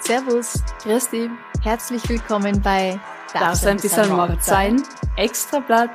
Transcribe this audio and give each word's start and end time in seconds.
Servus, 0.00 0.64
Christi, 0.82 1.30
herzlich 1.62 2.08
willkommen 2.08 2.60
bei 2.60 2.98
Darf 3.32 3.52
es 3.52 3.66
ein 3.66 3.76
bisschen 3.76 4.16
Mord 4.16 4.42
sein? 4.42 4.82
Extrablatt. 5.16 5.90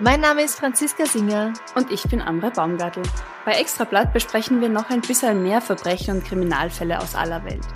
Mein 0.00 0.20
Name 0.20 0.42
ist 0.42 0.58
Franziska 0.58 1.06
Singer. 1.06 1.52
Und 1.76 1.92
ich 1.92 2.02
bin 2.02 2.20
Amra 2.20 2.50
Baumgartl. 2.50 3.02
Bei 3.44 3.52
Extrablatt 3.52 4.12
besprechen 4.12 4.60
wir 4.60 4.70
noch 4.70 4.90
ein 4.90 5.02
bisschen 5.02 5.40
mehr 5.44 5.60
Verbrechen 5.60 6.16
und 6.16 6.24
Kriminalfälle 6.24 6.98
aus 6.98 7.14
aller 7.14 7.44
Welt. 7.44 7.66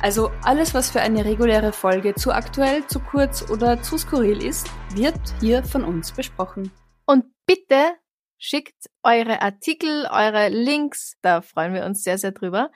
Also 0.00 0.30
alles, 0.44 0.74
was 0.74 0.90
für 0.90 1.00
eine 1.00 1.24
reguläre 1.24 1.72
Folge 1.72 2.14
zu 2.14 2.30
aktuell, 2.32 2.86
zu 2.86 3.00
kurz 3.00 3.50
oder 3.50 3.82
zu 3.82 3.98
skurril 3.98 4.40
ist, 4.42 4.70
wird 4.94 5.18
hier 5.40 5.64
von 5.64 5.82
uns 5.84 6.12
besprochen. 6.12 6.70
Und 7.04 7.24
bitte 7.46 7.96
schickt 8.38 8.86
eure 9.02 9.42
Artikel, 9.42 10.06
eure 10.10 10.50
Links, 10.50 11.16
da 11.20 11.42
freuen 11.42 11.74
wir 11.74 11.84
uns 11.84 12.04
sehr, 12.04 12.18
sehr 12.18 12.30
drüber. 12.32 12.70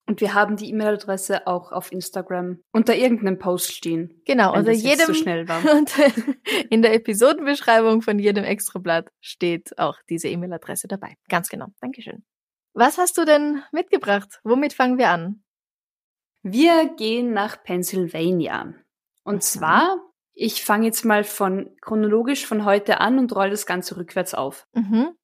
Und 0.09 0.21
wir 0.21 0.33
haben 0.33 0.55
die 0.55 0.71
E-Mail-Adresse 0.71 1.45
auch 1.45 1.71
auf 1.71 1.91
Instagram 1.91 2.63
unter 2.71 2.95
irgendeinem 2.95 3.37
Post 3.37 3.73
stehen. 3.75 4.23
Genau, 4.25 4.55
unter 4.55 4.71
jedem 4.71 5.05
so 5.05 5.13
schnell 5.13 5.47
war. 5.47 5.61
und 5.77 5.93
in 6.71 6.81
der 6.81 6.95
Episodenbeschreibung 6.95 8.01
von 8.01 8.17
jedem 8.17 8.43
Extrablatt 8.43 9.11
steht 9.21 9.77
auch 9.77 9.99
diese 10.09 10.27
E-Mail-Adresse 10.27 10.87
dabei. 10.87 11.15
Ganz 11.29 11.47
genau. 11.49 11.67
Dankeschön. 11.79 12.25
Was 12.73 12.97
hast 12.97 13.19
du 13.19 13.25
denn 13.25 13.61
mitgebracht? 13.71 14.39
Womit 14.43 14.73
fangen 14.73 14.97
wir 14.97 15.09
an? 15.09 15.43
Wir 16.41 16.89
gehen 16.97 17.31
nach 17.33 17.61
Pennsylvania. 17.61 18.73
Und 19.23 19.35
Mhm. 19.35 19.41
zwar, 19.41 19.97
ich 20.33 20.63
fange 20.65 20.87
jetzt 20.87 21.05
mal 21.05 21.23
von 21.23 21.75
chronologisch 21.81 22.47
von 22.47 22.65
heute 22.65 22.99
an 22.99 23.19
und 23.19 23.35
roll 23.35 23.51
das 23.51 23.67
Ganze 23.67 23.95
rückwärts 23.95 24.33
auf. 24.33 24.65
Mhm. 24.73 25.15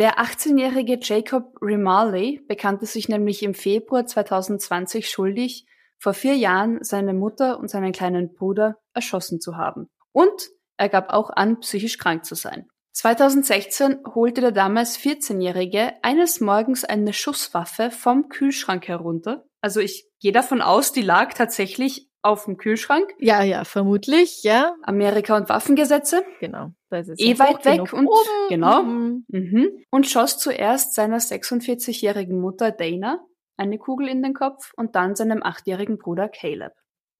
Der 0.00 0.18
18-jährige 0.18 0.98
Jacob 1.00 1.56
Rimarley 1.62 2.44
bekannte 2.48 2.84
sich 2.84 3.08
nämlich 3.08 3.44
im 3.44 3.54
Februar 3.54 4.04
2020 4.04 5.08
schuldig, 5.08 5.66
vor 5.98 6.14
vier 6.14 6.34
Jahren 6.34 6.82
seine 6.82 7.14
Mutter 7.14 7.60
und 7.60 7.68
seinen 7.70 7.92
kleinen 7.92 8.34
Bruder 8.34 8.76
erschossen 8.92 9.40
zu 9.40 9.56
haben. 9.56 9.88
Und 10.10 10.50
er 10.76 10.88
gab 10.88 11.12
auch 11.12 11.30
an, 11.30 11.60
psychisch 11.60 11.96
krank 11.98 12.24
zu 12.24 12.34
sein. 12.34 12.66
2016 12.94 14.00
holte 14.14 14.40
der 14.40 14.50
damals 14.50 14.98
14-Jährige 14.98 15.92
eines 16.02 16.40
Morgens 16.40 16.84
eine 16.84 17.12
Schusswaffe 17.12 17.92
vom 17.92 18.28
Kühlschrank 18.28 18.88
herunter. 18.88 19.44
Also 19.64 19.80
ich 19.80 20.06
gehe 20.20 20.30
davon 20.32 20.60
aus, 20.60 20.92
die 20.92 21.00
lag 21.00 21.32
tatsächlich 21.32 22.10
auf 22.20 22.44
dem 22.44 22.58
Kühlschrank. 22.58 23.10
Ja, 23.18 23.42
ja, 23.42 23.64
vermutlich, 23.64 24.42
ja. 24.42 24.74
Amerika 24.82 25.38
und 25.38 25.48
Waffengesetze. 25.48 26.22
Genau. 26.38 26.72
Da 26.90 26.98
ist 26.98 27.08
es 27.08 27.18
Eh 27.18 27.38
weit 27.38 27.64
weg 27.64 27.90
und- 27.94 28.06
oben. 28.06 28.48
genau. 28.50 28.82
Mhm. 28.82 29.24
Mhm. 29.28 29.70
Und 29.90 30.06
schoss 30.06 30.36
zuerst 30.36 30.92
seiner 30.92 31.18
46-jährigen 31.18 32.38
Mutter 32.38 32.72
Dana 32.72 33.24
eine 33.56 33.78
Kugel 33.78 34.08
in 34.08 34.22
den 34.22 34.34
Kopf 34.34 34.72
und 34.76 34.96
dann 34.96 35.16
seinem 35.16 35.42
achtjährigen 35.42 35.96
Bruder 35.96 36.28
Caleb. 36.28 36.72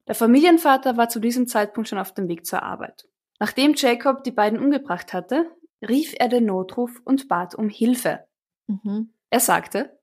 Der 0.07 0.15
Familienvater 0.15 0.99
war 0.99 1.09
zu 1.09 1.21
diesem 1.21 1.47
Zeitpunkt 1.47 1.89
schon 1.89 1.99
auf 1.99 2.13
dem 2.13 2.29
Weg 2.29 2.45
zur 2.45 2.63
Arbeit. 2.63 3.07
Nachdem 3.41 3.73
Jacob 3.75 4.23
die 4.23 4.33
beiden 4.33 4.59
umgebracht 4.59 5.15
hatte, 5.15 5.47
rief 5.81 6.13
er 6.19 6.29
den 6.29 6.45
Notruf 6.45 7.01
und 7.07 7.27
bat 7.29 7.55
um 7.55 7.71
Hilfe. 7.71 8.21
Mhm. 8.67 9.15
Er 9.31 9.41
sagte, 9.41 9.99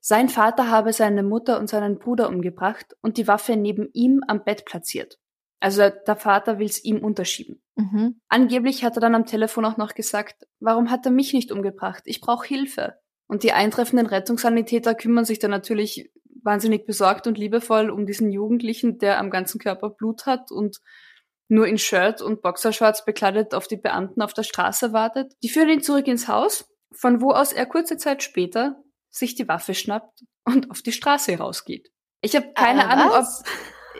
sein 0.00 0.28
Vater 0.28 0.70
habe 0.70 0.92
seine 0.92 1.22
Mutter 1.22 1.58
und 1.58 1.68
seinen 1.68 1.98
Bruder 1.98 2.28
umgebracht 2.28 2.96
und 3.02 3.18
die 3.18 3.28
Waffe 3.28 3.56
neben 3.56 3.88
ihm 3.92 4.22
am 4.26 4.44
Bett 4.44 4.64
platziert. 4.64 5.18
Also 5.60 5.82
der 6.06 6.16
Vater 6.16 6.58
will's 6.58 6.82
ihm 6.82 7.04
unterschieben. 7.04 7.62
Mhm. 7.76 8.20
Angeblich 8.28 8.82
hat 8.82 8.96
er 8.96 9.00
dann 9.00 9.14
am 9.14 9.26
Telefon 9.26 9.66
auch 9.66 9.76
noch 9.76 9.94
gesagt, 9.94 10.46
warum 10.58 10.90
hat 10.90 11.04
er 11.04 11.12
mich 11.12 11.34
nicht 11.34 11.52
umgebracht? 11.52 12.02
Ich 12.06 12.22
brauche 12.22 12.46
Hilfe. 12.46 12.98
Und 13.26 13.42
die 13.42 13.52
eintreffenden 13.52 14.06
Rettungssanitäter 14.06 14.94
kümmern 14.94 15.26
sich 15.26 15.38
dann 15.38 15.50
natürlich 15.50 16.10
wahnsinnig 16.42 16.86
besorgt 16.86 17.26
und 17.26 17.36
liebevoll 17.36 17.90
um 17.90 18.06
diesen 18.06 18.32
Jugendlichen, 18.32 18.98
der 18.98 19.18
am 19.18 19.30
ganzen 19.30 19.60
Körper 19.60 19.90
Blut 19.90 20.24
hat 20.24 20.50
und 20.50 20.78
nur 21.48 21.66
in 21.66 21.78
Shirt 21.78 22.22
und 22.22 22.42
Boxershorts 22.42 23.04
bekleidet 23.04 23.54
auf 23.54 23.68
die 23.68 23.76
Beamten 23.76 24.22
auf 24.22 24.32
der 24.32 24.44
Straße 24.44 24.92
wartet. 24.92 25.32
Die 25.42 25.48
führen 25.48 25.68
ihn 25.68 25.82
zurück 25.82 26.06
ins 26.06 26.28
Haus, 26.28 26.72
von 26.92 27.20
wo 27.20 27.32
aus 27.32 27.52
er 27.52 27.66
kurze 27.66 27.98
Zeit 27.98 28.22
später 28.22 28.82
sich 29.10 29.34
die 29.34 29.48
Waffe 29.48 29.74
schnappt 29.74 30.24
und 30.44 30.70
auf 30.70 30.82
die 30.82 30.92
Straße 30.92 31.36
rausgeht. 31.36 31.90
Ich 32.22 32.36
habe 32.36 32.52
keine 32.54 32.80
Äh, 32.82 32.84
Ahnung, 32.84 33.06
ob 33.08 33.12
was? 33.14 33.42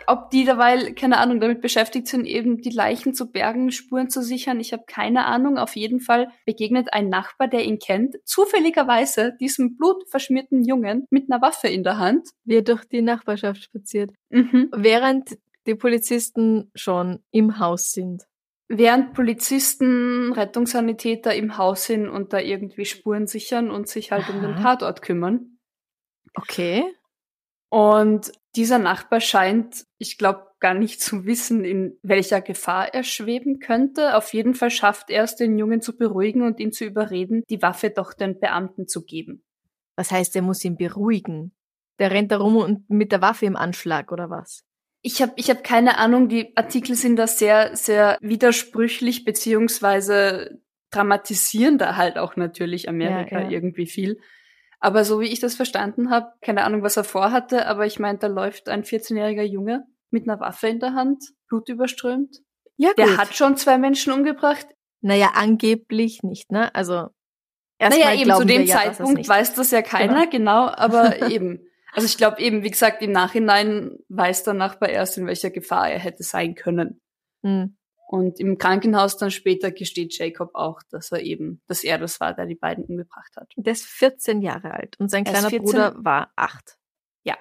ob 0.07 0.29
die 0.31 0.45
dabei, 0.45 0.91
keine 0.93 1.17
Ahnung, 1.19 1.39
damit 1.39 1.61
beschäftigt 1.61 2.07
sind, 2.07 2.25
eben 2.25 2.57
die 2.57 2.69
Leichen 2.69 3.13
zu 3.13 3.31
bergen, 3.31 3.71
Spuren 3.71 4.09
zu 4.09 4.21
sichern. 4.21 4.59
Ich 4.59 4.73
habe 4.73 4.83
keine 4.87 5.25
Ahnung. 5.25 5.57
Auf 5.57 5.75
jeden 5.75 5.99
Fall 5.99 6.29
begegnet 6.45 6.93
ein 6.93 7.09
Nachbar, 7.09 7.47
der 7.47 7.63
ihn 7.65 7.79
kennt, 7.79 8.15
zufälligerweise 8.25 9.33
diesem 9.39 9.77
blutverschmierten 9.77 10.63
Jungen 10.63 11.05
mit 11.09 11.31
einer 11.31 11.41
Waffe 11.41 11.67
in 11.67 11.83
der 11.83 11.97
Hand. 11.97 12.27
Wie 12.43 12.55
er 12.55 12.61
durch 12.63 12.85
die 12.85 13.01
Nachbarschaft 13.01 13.63
spaziert. 13.63 14.11
Mhm. 14.29 14.69
Während 14.75 15.37
die 15.67 15.75
Polizisten 15.75 16.71
schon 16.75 17.23
im 17.31 17.59
Haus 17.59 17.91
sind. 17.91 18.23
Während 18.73 19.13
Polizisten, 19.13 20.31
Rettungssanitäter 20.31 21.35
im 21.35 21.57
Haus 21.57 21.83
sind 21.85 22.07
und 22.07 22.31
da 22.31 22.39
irgendwie 22.39 22.85
Spuren 22.85 23.27
sichern 23.27 23.69
und 23.69 23.89
sich 23.89 24.13
halt 24.13 24.29
um 24.29 24.41
den 24.41 24.53
Aha. 24.53 24.61
Tatort 24.61 25.01
kümmern. 25.01 25.57
Okay. 26.35 26.85
Und 27.69 28.31
dieser 28.55 28.79
Nachbar 28.79 29.19
scheint, 29.19 29.85
ich 29.97 30.17
glaube, 30.17 30.47
gar 30.61 30.73
nicht 30.73 31.01
zu 31.01 31.25
wissen, 31.25 31.65
in 31.65 31.99
welcher 32.01 32.39
Gefahr 32.39 32.93
er 32.93 33.03
schweben 33.03 33.59
könnte. 33.59 34.15
Auf 34.15 34.33
jeden 34.33 34.53
Fall 34.53 34.71
schafft 34.71 35.09
er 35.09 35.23
es, 35.25 35.35
den 35.35 35.57
Jungen 35.57 35.81
zu 35.81 35.97
beruhigen 35.97 36.41
und 36.41 36.61
ihn 36.61 36.71
zu 36.71 36.85
überreden, 36.85 37.43
die 37.49 37.61
Waffe 37.61 37.89
doch 37.89 38.13
den 38.13 38.39
Beamten 38.39 38.87
zu 38.87 39.03
geben. 39.03 39.43
Was 39.97 40.11
heißt, 40.11 40.33
er 40.37 40.43
muss 40.43 40.63
ihn 40.63 40.77
beruhigen? 40.77 41.53
Der 41.99 42.11
rennt 42.11 42.31
da 42.31 42.37
rum 42.37 42.55
und 42.55 42.89
mit 42.89 43.11
der 43.11 43.21
Waffe 43.21 43.47
im 43.47 43.57
Anschlag, 43.57 44.13
oder 44.13 44.29
was? 44.29 44.63
Ich 45.01 45.21
habe 45.21 45.33
ich 45.35 45.49
hab 45.49 45.63
keine 45.63 45.97
Ahnung, 45.97 46.29
die 46.29 46.55
Artikel 46.55 46.95
sind 46.95 47.15
da 47.15 47.27
sehr, 47.27 47.75
sehr 47.75 48.17
widersprüchlich, 48.21 49.25
beziehungsweise 49.25 50.61
dramatisieren 50.91 51.77
da 51.77 51.95
halt 51.95 52.17
auch 52.17 52.35
natürlich 52.35 52.87
Amerika 52.87 53.39
Ja, 53.39 53.45
ja. 53.45 53.49
irgendwie 53.49 53.87
viel. 53.87 54.19
Aber 54.79 55.05
so 55.05 55.19
wie 55.19 55.27
ich 55.27 55.39
das 55.39 55.55
verstanden 55.55 56.09
habe, 56.09 56.33
keine 56.41 56.63
Ahnung, 56.63 56.81
was 56.83 56.97
er 56.97 57.03
vorhatte, 57.03 57.67
aber 57.67 57.85
ich 57.85 57.99
meine, 57.99 58.17
da 58.17 58.27
läuft 58.27 58.67
ein 58.67 58.83
14-jähriger 58.83 59.43
Junge 59.43 59.85
mit 60.09 60.27
einer 60.27 60.39
Waffe 60.39 60.67
in 60.67 60.79
der 60.79 60.93
Hand, 60.93 61.23
blutüberströmt. 61.47 62.37
Ja, 62.77 62.91
Der 62.97 63.17
hat 63.17 63.35
schon 63.35 63.57
zwei 63.57 63.77
Menschen 63.77 64.11
umgebracht. 64.11 64.65
Naja, 65.01 65.31
angeblich 65.35 66.23
nicht, 66.23 66.51
ne? 66.51 66.73
Also, 66.73 67.09
erst 67.77 67.97
naja, 67.97 68.13
eben 68.19 68.33
zu 68.33 68.45
dem 68.45 68.63
ja, 68.63 68.75
Zeitpunkt 68.75 69.27
weiß 69.27 69.53
das 69.53 69.71
ja 69.71 69.81
keiner, 69.81 70.27
genau, 70.27 70.67
aber 70.67 71.21
eben. 71.31 71.59
Also 71.93 72.05
ich 72.05 72.17
glaube 72.17 72.39
eben, 72.39 72.63
wie 72.63 72.71
gesagt, 72.71 73.01
im 73.01 73.11
Nachhinein 73.11 73.97
weiß 74.09 74.43
der 74.43 74.53
Nachbar 74.53 74.89
erst, 74.89 75.17
in 75.17 75.27
welcher 75.27 75.49
Gefahr 75.49 75.89
er 75.89 75.99
hätte 75.99 76.23
sein 76.23 76.55
können. 76.55 77.01
Hm. 77.43 77.77
Und 78.07 78.41
im 78.41 78.57
Krankenhaus 78.57 79.15
dann 79.15 79.31
später 79.31 79.71
gesteht 79.71 80.17
Jacob 80.17 80.51
auch, 80.53 80.81
dass 80.89 81.13
er 81.13 81.21
eben, 81.21 81.61
dass 81.67 81.83
er 81.83 81.97
das 81.97 82.19
war, 82.19 82.33
der 82.33 82.45
die 82.45 82.55
beiden 82.55 82.83
umgebracht 82.83 83.31
hat. 83.37 83.53
Der 83.55 83.71
ist 83.71 83.85
14 83.85 84.41
Jahre 84.41 84.73
alt 84.73 84.99
und 84.99 85.09
sein 85.09 85.25
Er 85.25 85.31
kleiner 85.31 85.49
14. 85.49 85.65
Bruder 85.65 85.95
war 85.97 86.33
acht. 86.35 86.77
Ja. 87.23 87.37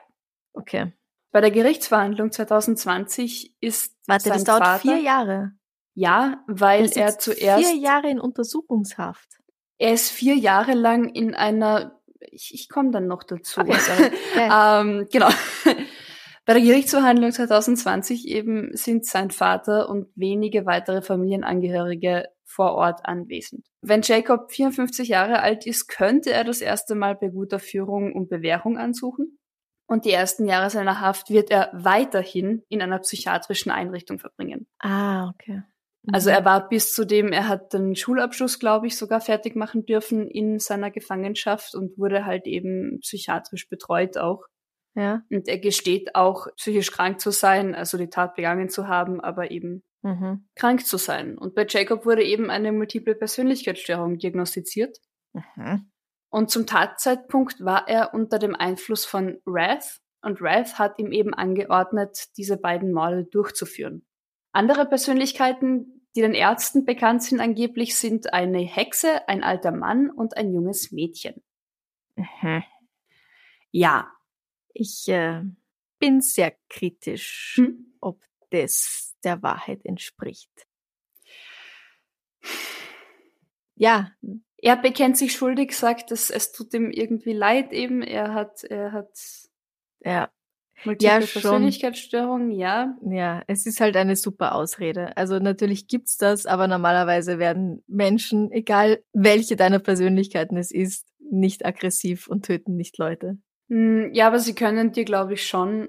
Okay. 0.52 0.92
Bei 1.32 1.40
der 1.40 1.50
Gerichtsverhandlung 1.50 2.30
2020 2.30 3.56
ist 3.60 3.96
Warte, 4.06 4.28
sein 4.28 4.32
das 4.34 4.44
dauert 4.44 4.62
Vater, 4.62 4.78
vier 4.80 4.98
Jahre. 4.98 5.52
Ja, 5.94 6.44
weil 6.46 6.88
er 6.96 7.18
zuerst, 7.18 7.66
Vier 7.66 7.76
Jahre 7.76 8.08
in 8.08 8.20
Untersuchungshaft. 8.20 9.40
er 9.78 9.92
ist 9.92 10.10
vier 10.10 10.36
Jahre 10.36 10.74
lang 10.74 11.08
in 11.08 11.34
einer, 11.34 11.99
ich, 12.30 12.52
ich 12.54 12.68
komme 12.68 12.90
dann 12.90 13.06
noch 13.06 13.22
dazu. 13.22 13.60
Okay. 13.60 13.72
Also, 14.36 14.88
ähm, 14.88 15.08
genau. 15.10 15.28
Bei 16.46 16.54
der 16.54 16.62
Gerichtsverhandlung 16.62 17.32
2020 17.32 18.26
eben 18.26 18.76
sind 18.76 19.06
sein 19.06 19.30
Vater 19.30 19.88
und 19.88 20.08
wenige 20.16 20.66
weitere 20.66 21.02
Familienangehörige 21.02 22.24
vor 22.44 22.72
Ort 22.72 23.04
anwesend. 23.04 23.64
Wenn 23.82 24.02
Jacob 24.02 24.50
54 24.50 25.08
Jahre 25.08 25.40
alt 25.40 25.66
ist, 25.66 25.86
könnte 25.86 26.32
er 26.32 26.44
das 26.44 26.60
erste 26.60 26.94
Mal 26.94 27.14
bei 27.14 27.28
guter 27.28 27.58
Führung 27.60 28.12
um 28.14 28.26
Bewährung 28.26 28.78
ansuchen. 28.78 29.38
Und 29.86 30.04
die 30.04 30.12
ersten 30.12 30.46
Jahre 30.46 30.70
seiner 30.70 31.00
Haft 31.00 31.30
wird 31.30 31.50
er 31.50 31.70
weiterhin 31.72 32.62
in 32.68 32.80
einer 32.80 33.00
psychiatrischen 33.00 33.72
Einrichtung 33.72 34.18
verbringen. 34.18 34.66
Ah, 34.78 35.30
okay. 35.30 35.62
Also 36.12 36.30
er 36.30 36.44
war 36.44 36.68
bis 36.68 36.94
zu 36.94 37.04
dem, 37.04 37.32
er 37.32 37.46
hat 37.46 37.72
den 37.74 37.94
Schulabschluss, 37.94 38.58
glaube 38.58 38.86
ich, 38.86 38.96
sogar 38.96 39.20
fertig 39.20 39.54
machen 39.54 39.84
dürfen 39.84 40.28
in 40.28 40.58
seiner 40.58 40.90
Gefangenschaft 40.90 41.74
und 41.74 41.98
wurde 41.98 42.24
halt 42.24 42.46
eben 42.46 43.00
psychiatrisch 43.00 43.68
betreut 43.68 44.16
auch. 44.16 44.46
Ja. 44.94 45.22
Und 45.30 45.46
er 45.46 45.58
gesteht 45.58 46.14
auch, 46.14 46.46
psychisch 46.56 46.90
krank 46.90 47.20
zu 47.20 47.30
sein, 47.30 47.74
also 47.74 47.98
die 47.98 48.08
Tat 48.08 48.34
begangen 48.34 48.70
zu 48.70 48.88
haben, 48.88 49.20
aber 49.20 49.50
eben 49.50 49.82
Mhm. 50.02 50.48
krank 50.54 50.86
zu 50.86 50.96
sein. 50.96 51.36
Und 51.36 51.54
bei 51.54 51.66
Jacob 51.68 52.06
wurde 52.06 52.24
eben 52.24 52.50
eine 52.50 52.72
multiple 52.72 53.14
Persönlichkeitsstörung 53.14 54.18
diagnostiziert. 54.18 54.98
Mhm. 55.32 55.90
Und 56.30 56.50
zum 56.50 56.66
Tatzeitpunkt 56.66 57.64
war 57.64 57.88
er 57.88 58.14
unter 58.14 58.38
dem 58.38 58.54
Einfluss 58.54 59.04
von 59.04 59.40
Wrath 59.44 60.00
und 60.22 60.40
Wrath 60.40 60.78
hat 60.78 60.98
ihm 60.98 61.12
eben 61.12 61.34
angeordnet, 61.34 62.28
diese 62.36 62.56
beiden 62.56 62.92
Morde 62.92 63.24
durchzuführen. 63.24 64.06
Andere 64.52 64.86
Persönlichkeiten, 64.86 66.06
die 66.16 66.22
den 66.22 66.34
Ärzten 66.34 66.84
bekannt 66.84 67.22
sind 67.22 67.40
angeblich, 67.40 67.94
sind 67.96 68.32
eine 68.32 68.58
Hexe, 68.60 69.28
ein 69.28 69.44
alter 69.44 69.70
Mann 69.70 70.10
und 70.10 70.36
ein 70.36 70.52
junges 70.52 70.90
Mädchen. 70.92 71.42
Mhm. 72.16 72.64
Ja. 73.70 74.10
Ich 74.72 75.08
äh, 75.08 75.42
bin 75.98 76.20
sehr 76.20 76.54
kritisch, 76.68 77.54
Hm? 77.56 77.94
ob 78.00 78.20
das 78.50 79.16
der 79.24 79.42
Wahrheit 79.42 79.84
entspricht. 79.84 80.50
Ja, 83.74 84.12
Er 84.62 84.76
bekennt 84.76 85.16
sich 85.16 85.32
schuldig, 85.32 85.72
sagt, 85.76 86.10
dass 86.10 86.28
es 86.30 86.52
tut 86.52 86.74
ihm 86.74 86.90
irgendwie 86.90 87.32
leid 87.32 87.72
eben. 87.72 88.02
Er 88.02 88.34
hat, 88.34 88.62
er 88.64 88.92
hat 88.92 89.18
ja, 90.00 90.30
multiple 90.84 91.06
Ja, 91.08 91.20
schon. 91.22 91.42
Persönlichkeitsstörungen, 91.42 92.50
ja. 92.52 92.94
ja, 93.02 93.42
es 93.46 93.66
ist 93.66 93.80
halt 93.80 93.96
eine 93.96 94.16
super 94.16 94.54
Ausrede. 94.54 95.16
Also 95.16 95.38
natürlich 95.38 95.88
gibt's 95.88 96.16
das, 96.16 96.46
aber 96.46 96.68
normalerweise 96.68 97.38
werden 97.38 97.82
Menschen, 97.86 98.50
egal 98.52 99.02
welche 99.12 99.56
deiner 99.56 99.78
Persönlichkeiten 99.78 100.56
es 100.56 100.70
ist, 100.70 101.06
nicht 101.30 101.64
aggressiv 101.64 102.26
und 102.28 102.44
töten 102.46 102.76
nicht 102.76 102.98
Leute. 102.98 103.38
Hm, 103.68 104.10
Ja, 104.12 104.26
aber 104.26 104.38
sie 104.40 104.54
können 104.54 104.92
dir, 104.92 105.04
glaube 105.04 105.34
ich, 105.34 105.46
schon. 105.46 105.88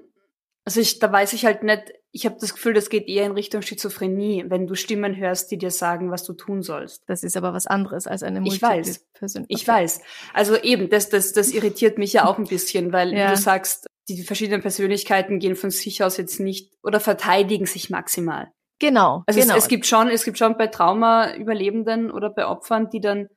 Also 0.64 0.80
ich, 0.80 1.00
da 1.00 1.10
weiß 1.10 1.32
ich 1.32 1.44
halt 1.44 1.64
nicht, 1.64 1.92
ich 2.12 2.24
habe 2.26 2.36
das 2.40 2.54
Gefühl, 2.54 2.74
das 2.74 2.88
geht 2.90 3.08
eher 3.08 3.26
in 3.26 3.32
Richtung 3.32 3.62
Schizophrenie, 3.62 4.44
wenn 4.48 4.66
du 4.68 4.74
Stimmen 4.76 5.16
hörst, 5.16 5.50
die 5.50 5.58
dir 5.58 5.70
sagen, 5.72 6.10
was 6.12 6.22
du 6.24 6.34
tun 6.34 6.62
sollst. 6.62 7.02
Das 7.08 7.24
ist 7.24 7.36
aber 7.36 7.52
was 7.54 7.66
anderes 7.66 8.06
als 8.06 8.22
eine 8.22 8.38
Ich 8.40 8.60
multiple 8.60 8.68
weiß. 8.68 9.06
Persön- 9.18 9.44
Ich 9.48 9.66
weiß. 9.66 10.00
Also 10.34 10.56
eben, 10.60 10.88
das, 10.90 11.08
das, 11.08 11.32
das 11.32 11.50
irritiert 11.50 11.98
mich 11.98 12.12
ja 12.12 12.26
auch 12.26 12.38
ein 12.38 12.44
bisschen, 12.44 12.92
weil 12.92 13.12
Ja. 13.14 13.30
du 13.30 13.36
sagst, 13.36 13.86
die 14.08 14.22
verschiedenen 14.22 14.62
Persönlichkeiten 14.62 15.38
gehen 15.38 15.54
von 15.56 15.70
sich 15.70 16.02
aus 16.02 16.16
jetzt 16.16 16.40
nicht 16.40 16.72
oder 16.82 17.00
verteidigen 17.00 17.66
sich 17.66 17.90
maximal. 17.90 18.50
Genau, 18.80 19.22
Also 19.26 19.40
genau. 19.40 19.54
es, 19.56 19.64
es 19.64 19.68
gibt 19.68 19.86
schon, 19.86 20.08
es 20.08 20.24
gibt 20.24 20.38
schon 20.38 20.56
bei 20.56 20.66
Trauma-Überlebenden 20.66 22.10
oder 22.10 22.30
bei 22.30 22.46
Opfern, 22.46 22.90
die 22.90 23.00
dann 23.00 23.28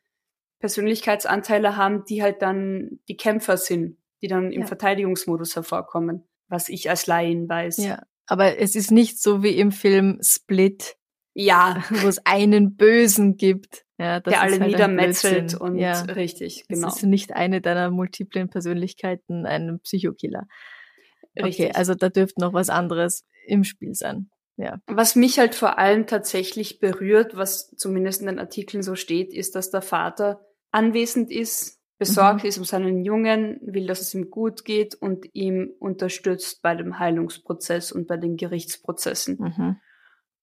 Persönlichkeitsanteile 0.60 1.78
haben, 1.78 2.04
die 2.06 2.24
halt 2.24 2.42
dann 2.42 3.00
die 3.08 3.18
Kämpfer 3.18 3.58
sind, 3.58 3.98
die 4.22 4.28
dann 4.28 4.52
im 4.52 4.62
Ja. 4.62 4.68
Verteidigungsmodus 4.68 5.56
hervorkommen, 5.56 6.28
was 6.48 6.70
ich 6.70 6.90
als 6.90 7.06
Laien 7.08 7.48
weiß. 7.48 7.78
ja, 7.78 8.02
aber 8.28 8.58
es 8.58 8.76
ist 8.76 8.92
nicht 8.92 9.22
so 9.22 9.44
wie 9.44 9.56
im 9.58 9.72
Film 9.72 10.20
Split, 10.24 10.96
Ja, 11.36 11.84
wo 11.92 12.08
es 12.08 12.26
einen 12.26 12.76
Bösen 12.76 13.38
gibt. 13.38 13.85
Ja, 13.98 14.20
das 14.20 14.34
der 14.34 14.42
alle 14.42 14.56
ist 14.56 14.62
halt 14.62 14.72
niedermetzelt 14.72 15.54
und 15.56 15.78
ja, 15.78 16.02
richtig, 16.02 16.66
genau. 16.68 16.90
ist 16.90 17.04
nicht 17.04 17.34
eine 17.34 17.62
deiner 17.62 17.92
multiplen 17.92 18.50
Persönlichkeiten 18.50 19.46
ein 19.46 19.80
Psychokiller. 19.84 20.48
Okay, 21.38 21.48
Richtig. 21.48 21.76
also 21.76 21.96
da 21.96 22.10
dürfte 22.10 22.42
noch 22.42 22.54
was 22.54 22.70
anderes 22.70 23.26
im 23.46 23.64
Spiel 23.64 23.94
sein. 23.94 24.30
Ja. 24.58 24.80
Was 24.88 25.16
mich 25.16 25.38
halt 25.38 25.54
vor 25.54 25.78
allem 25.78 26.08
tatsächlich 26.08 26.80
berührt, 26.80 27.36
was 27.36 27.70
zumindest 27.76 28.22
in 28.22 28.28
den 28.28 28.40
Artikeln 28.40 28.84
so 28.84 28.96
steht, 28.96 29.34
ist, 29.34 29.56
dass 29.56 29.70
der 29.70 29.82
Vater 29.82 30.46
anwesend 30.72 31.30
ist, 31.30 31.80
besorgt 31.98 32.44
Mhm. 32.44 32.50
ist 32.50 32.58
um 32.58 32.64
seinen 32.64 33.04
Jungen, 33.04 33.60
will, 33.62 33.88
dass 33.88 34.02
es 34.02 34.14
ihm 34.14 34.30
gut 34.30 34.66
geht 34.66 34.96
und 34.96 35.26
ihm 35.34 35.74
unterstützt 35.80 36.62
bei 36.62 36.76
dem 36.76 37.00
Heilungsprozess 37.00 37.92
und 37.92 38.08
bei 38.08 38.18
den 38.18 38.38
Gerichtsprozessen. 38.38 39.38
Mhm. 39.40 39.78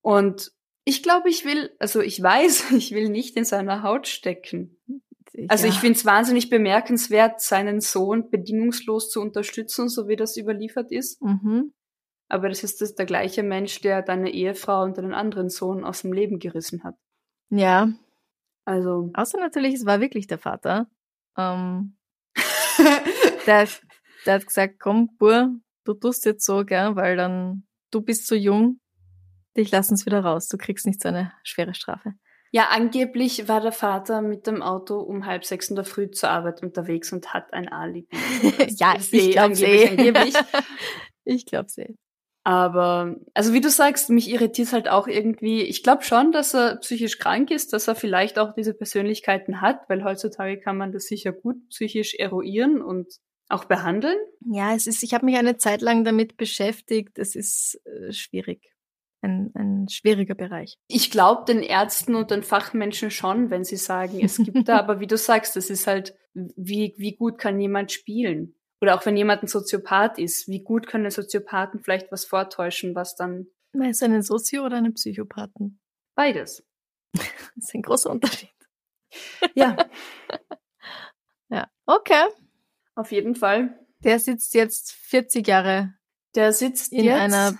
Und 0.01 0.51
ich 0.85 1.03
glaube, 1.03 1.29
ich 1.29 1.45
will, 1.45 1.75
also 1.79 2.01
ich 2.01 2.21
weiß, 2.21 2.71
ich 2.77 2.91
will 2.91 3.09
nicht 3.09 3.35
in 3.37 3.45
seiner 3.45 3.83
Haut 3.83 4.07
stecken. 4.07 4.77
Also 5.47 5.65
ja. 5.65 5.73
ich 5.73 5.79
finde 5.79 5.97
es 5.97 6.05
wahnsinnig 6.05 6.49
bemerkenswert, 6.49 7.41
seinen 7.41 7.81
Sohn 7.81 8.29
bedingungslos 8.29 9.09
zu 9.09 9.19
unterstützen, 9.19 9.89
so 9.89 10.07
wie 10.07 10.15
das 10.15 10.37
überliefert 10.37 10.91
ist. 10.91 11.21
Mhm. 11.23 11.73
Aber 12.29 12.49
das 12.49 12.63
ist 12.63 12.81
das 12.81 12.93
der 12.93 13.05
gleiche 13.05 13.41
Mensch, 13.41 13.81
der 13.81 14.01
deine 14.01 14.31
Ehefrau 14.31 14.83
und 14.83 14.97
deinen 14.97 15.13
anderen 15.13 15.49
Sohn 15.49 15.83
aus 15.83 16.01
dem 16.01 16.13
Leben 16.13 16.39
gerissen 16.39 16.83
hat. 16.83 16.95
Ja, 17.49 17.91
Also. 18.65 19.09
außer 19.13 19.39
natürlich, 19.39 19.75
es 19.75 19.85
war 19.85 20.01
wirklich 20.01 20.27
der 20.27 20.39
Vater. 20.39 20.87
Ähm, 21.37 21.97
der, 23.47 23.67
der 24.25 24.33
hat 24.33 24.45
gesagt, 24.45 24.79
komm, 24.79 25.15
Bur, 25.17 25.55
du 25.83 25.93
tust 25.93 26.25
jetzt 26.25 26.45
so, 26.45 26.63
gell, 26.63 26.95
weil 26.95 27.17
dann, 27.17 27.67
du 27.91 28.01
bist 28.01 28.27
zu 28.27 28.35
jung, 28.35 28.79
dich 29.57 29.71
lassen's 29.71 30.05
wieder 30.05 30.21
raus, 30.21 30.47
du 30.47 30.57
kriegst 30.57 30.85
nicht 30.85 31.01
so 31.01 31.09
eine 31.09 31.31
schwere 31.43 31.73
Strafe. 31.73 32.13
ja, 32.51 32.67
angeblich 32.69 33.47
war 33.47 33.61
der 33.61 33.71
Vater 33.71 34.21
mit 34.21 34.47
dem 34.47 34.61
Auto 34.61 34.99
um 34.99 35.25
halb 35.25 35.45
sechs 35.45 35.69
in 35.69 35.75
der 35.75 35.85
Früh 35.85 36.11
zur 36.11 36.29
Arbeit 36.29 36.61
unterwegs 36.61 37.11
und 37.11 37.33
hat 37.33 37.53
ein 37.53 37.67
Alibi. 37.67 38.07
ja, 38.77 38.95
ich 38.97 39.13
eh 39.13 39.31
glaub's 39.31 39.63
angeblich, 39.63 39.83
eh. 39.83 39.89
angeblich. 39.89 40.33
ich 41.23 41.45
glaub's 41.45 41.77
eh. 41.77 41.95
Aber, 42.45 43.15
also 43.33 43.53
wie 43.53 43.61
du 43.61 43.69
sagst, 43.69 44.09
mich 44.09 44.29
irritiert 44.29 44.73
halt 44.73 44.89
auch 44.89 45.07
irgendwie, 45.07 45.61
ich 45.61 45.81
glaube 45.81 46.03
schon, 46.03 46.33
dass 46.33 46.53
er 46.53 46.75
psychisch 46.77 47.17
krank 47.17 47.51
ist, 47.51 47.71
dass 47.71 47.87
er 47.87 47.95
vielleicht 47.95 48.37
auch 48.37 48.53
diese 48.53 48.73
Persönlichkeiten 48.73 49.61
hat, 49.61 49.87
weil 49.87 50.03
heutzutage 50.03 50.59
kann 50.59 50.77
man 50.77 50.91
das 50.91 51.05
sicher 51.05 51.31
gut 51.31 51.55
psychisch 51.69 52.15
eruieren 52.15 52.81
und 52.81 53.07
auch 53.47 53.63
behandeln. 53.65 54.17
Ja, 54.51 54.75
es 54.75 54.87
ist, 54.87 55.03
ich 55.03 55.13
habe 55.13 55.25
mich 55.25 55.37
eine 55.37 55.57
Zeit 55.57 55.81
lang 55.81 56.03
damit 56.03 56.35
beschäftigt, 56.35 57.17
es 57.17 57.35
ist 57.35 57.79
äh, 57.85 58.11
schwierig. 58.11 58.72
Ein, 59.23 59.51
ein 59.55 59.87
schwieriger 59.89 60.35
Bereich. 60.35 60.77
Ich 60.87 61.09
glaube 61.09 61.45
den 61.45 61.63
Ärzten 61.63 62.13
und 62.15 62.29
den 62.29 62.43
Fachmenschen 62.43 63.09
schon, 63.09 63.49
wenn 63.49 63.63
sie 63.63 63.77
sagen, 63.77 64.19
es 64.23 64.37
gibt 64.37 64.67
da, 64.67 64.77
aber 64.79 64.99
wie 64.99 65.07
du 65.07 65.17
sagst, 65.17 65.55
das 65.55 65.69
ist 65.69 65.87
halt, 65.87 66.13
wie, 66.33 66.93
wie 66.97 67.15
gut 67.15 67.37
kann 67.37 67.59
jemand 67.59 67.91
spielen? 67.91 68.55
Oder 68.81 68.95
auch 68.95 69.05
wenn 69.05 69.15
jemand 69.15 69.41
ein 69.43 69.47
Soziopath 69.47 70.19
ist, 70.19 70.49
wie 70.49 70.61
gut 70.61 70.87
können 70.87 71.09
Soziopathen 71.09 71.79
vielleicht 71.81 72.11
was 72.11 72.25
vortäuschen, 72.25 72.95
was 72.95 73.15
dann 73.15 73.47
Meinst 73.71 74.01
du 74.01 74.05
einen 74.05 74.21
Sozio- 74.23 74.65
oder 74.65 74.77
einen 74.77 74.93
Psychopathen? 74.93 75.79
beides. 76.15 76.63
Das 77.15 77.65
ist 77.69 77.73
ein 77.75 77.81
großer 77.81 78.09
Unterschied. 78.09 78.49
Ja, 79.55 79.77
Ja. 81.49 81.67
Okay. 81.85 82.25
auf 82.95 83.11
jeden 83.11 83.35
Fall. 83.35 83.79
Der 83.99 84.19
sitzt 84.19 84.53
jetzt 84.53 84.91
40 84.91 85.47
Jahre 85.47 85.93
Der 86.35 86.51
sitzt 86.51 86.91
in 86.91 87.05
jetzt 87.05 87.19
einer, 87.21 87.57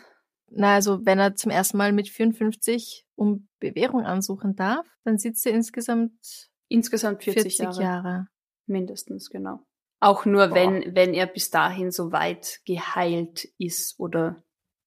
na 0.56 0.76
also 0.76 1.06
wenn 1.06 1.20
er 1.20 1.36
zum 1.36 1.52
ersten 1.52 1.78
Mal 1.78 1.92
mit 1.92 2.10
54 2.10 3.06
um 3.16 3.48
Bewährung 3.60 4.06
ansuchen 4.06 4.56
darf, 4.56 4.86
dann 5.04 5.18
sitzt 5.18 5.46
er 5.46 5.54
insgesamt 5.54 6.50
insgesamt 6.68 7.24
40, 7.24 7.58
40, 7.58 7.60
Jahre. 7.60 7.82
Jahre. 7.84 8.28
Mindestens, 8.66 9.30
genau. 9.30 9.60
Auch 10.00 10.26
nur, 10.26 10.48
Boah. 10.48 10.56
wenn, 10.56 10.96
wenn 10.96 11.14
er 11.14 11.28
bis 11.28 11.50
dahin 11.50 11.92
so 11.92 12.12
weit 12.12 12.60
geheilt 12.66 13.48
ist 13.58 14.00
oder 14.00 14.44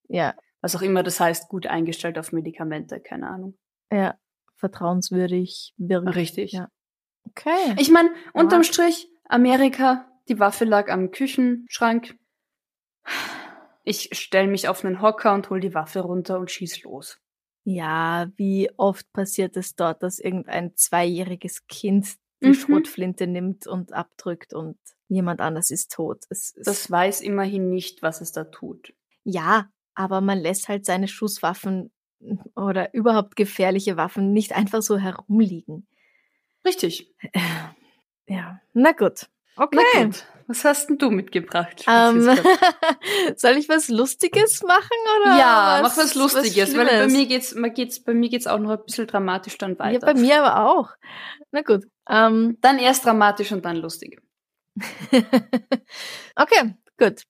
Ja, 0.09 0.35
was 0.61 0.75
auch 0.77 0.83
immer 0.83 1.03
das 1.03 1.21
heißt, 1.21 1.49
gut 1.49 1.67
eingestellt 1.67 2.19
auf 2.19 2.33
Medikamente, 2.33 3.01
keine 3.01 3.29
Ahnung. 3.29 3.57
ja, 3.93 4.15
vertrauenswürdig, 4.57 5.75
wirkt. 5.77 6.15
Richtig. 6.17 6.53
Ja. 6.53 6.69
Okay. 7.29 7.75
Ich 7.79 7.91
meine, 7.91 8.11
unterm. 8.33 8.63
Strich, 8.63 9.09
Amerika, 9.29 10.07
die 10.29 10.39
Waffe 10.39 10.65
lag 10.65 10.91
am 10.91 11.11
Küchenschrank. 11.11 12.17
Ich 13.87 14.11
stell 14.13 14.49
mich 14.49 14.69
auf 14.69 14.85
einen 14.85 15.01
Hocker 15.01 15.33
und 15.33 15.49
hol 15.49 15.61
die 15.61 15.73
Waffe 15.73 16.01
runter 16.01 16.39
und 16.41 16.51
schieß 16.51 16.83
los. 16.83 17.19
Ja, 17.65 18.29
wie 18.37 18.69
oft 18.77 19.11
passiert 19.13 19.57
es 19.57 19.75
dort, 19.77 20.03
dass 20.03 20.19
irgendein 20.19 20.77
zweijähriges 20.77 21.67
Kind 21.69 22.17
die 22.43 22.49
Mhm. 22.49 22.55
Schrotflinte 22.55 23.27
nimmt 23.27 23.67
und 23.67 23.93
abdrückt 23.93 24.53
und 24.53 24.77
jemand 25.09 25.41
anders 25.41 25.71
ist 25.71 25.93
tot. 25.93 26.25
Es 26.31 26.51
ist, 26.51 26.67
Das 26.67 26.91
weiß 26.91 27.21
immerhin 27.23 27.71
nicht, 27.71 28.03
was 28.03 28.21
es 28.21 28.33
da 28.33 28.45
tut. 28.45 28.93
ja, 29.25 29.71
aber 29.95 30.21
man 30.21 30.39
lässt 30.39 30.69
halt 30.69 30.85
seine 30.85 31.09
Schusswaffen 31.09 31.91
oder 32.55 32.93
überhaupt 32.93 33.35
gefährliche 33.37 33.97
Waffen 33.97 34.33
nicht 34.33 34.53
einfach 34.55 34.83
so 34.83 34.99
herumliegen. 34.99 35.87
Richtig. 36.67 37.15
Ja, 38.29 38.61
na 38.75 38.93
gut. 38.93 39.29
Okay. 39.57 40.11
Was 40.49 40.65
hast 40.65 40.89
denn 40.89 40.99
du 40.99 41.11
mitgebracht? 41.11 41.85
Ähm, 41.89 42.23
Franziska? 42.23 42.49
soll 43.37 43.57
ich 43.57 43.69
was 43.69 43.89
Lustiges 43.89 44.63
machen 44.63 44.97
oder? 45.21 45.39
ja, 45.39 45.81
mach 45.83 45.97
was 45.97 46.15
Lustiges, 46.15 46.77
weil 46.77 46.87
bei 46.87 47.09
mir 47.09 47.27
geht's, 47.27 47.55
mir 47.55 47.71
geht's, 47.71 48.01
bei 48.01 48.15
mir 48.15 48.29
geht's 48.29 48.47
auch 48.47 48.59
noch 48.61 48.71
ein 48.71 48.85
bisschen 48.85 49.09
dramatisch 49.09 49.59
dann 49.59 49.73
Ja, 49.73 49.79
weiter. 49.81 50.07
bei 50.07 50.15
mir 50.15 50.45
aber 50.45 50.71
auch. 50.71 50.91
Na 51.51 51.63
gut. 51.63 51.85
Ähm, 52.09 52.59
Dann 52.61 52.79
erst 52.79 53.05
dramatisch 53.05 53.51
und 53.51 53.65
dann 53.65 53.77
lustig. 53.77 54.23
okay, 56.37 56.75
gut. 56.99 57.23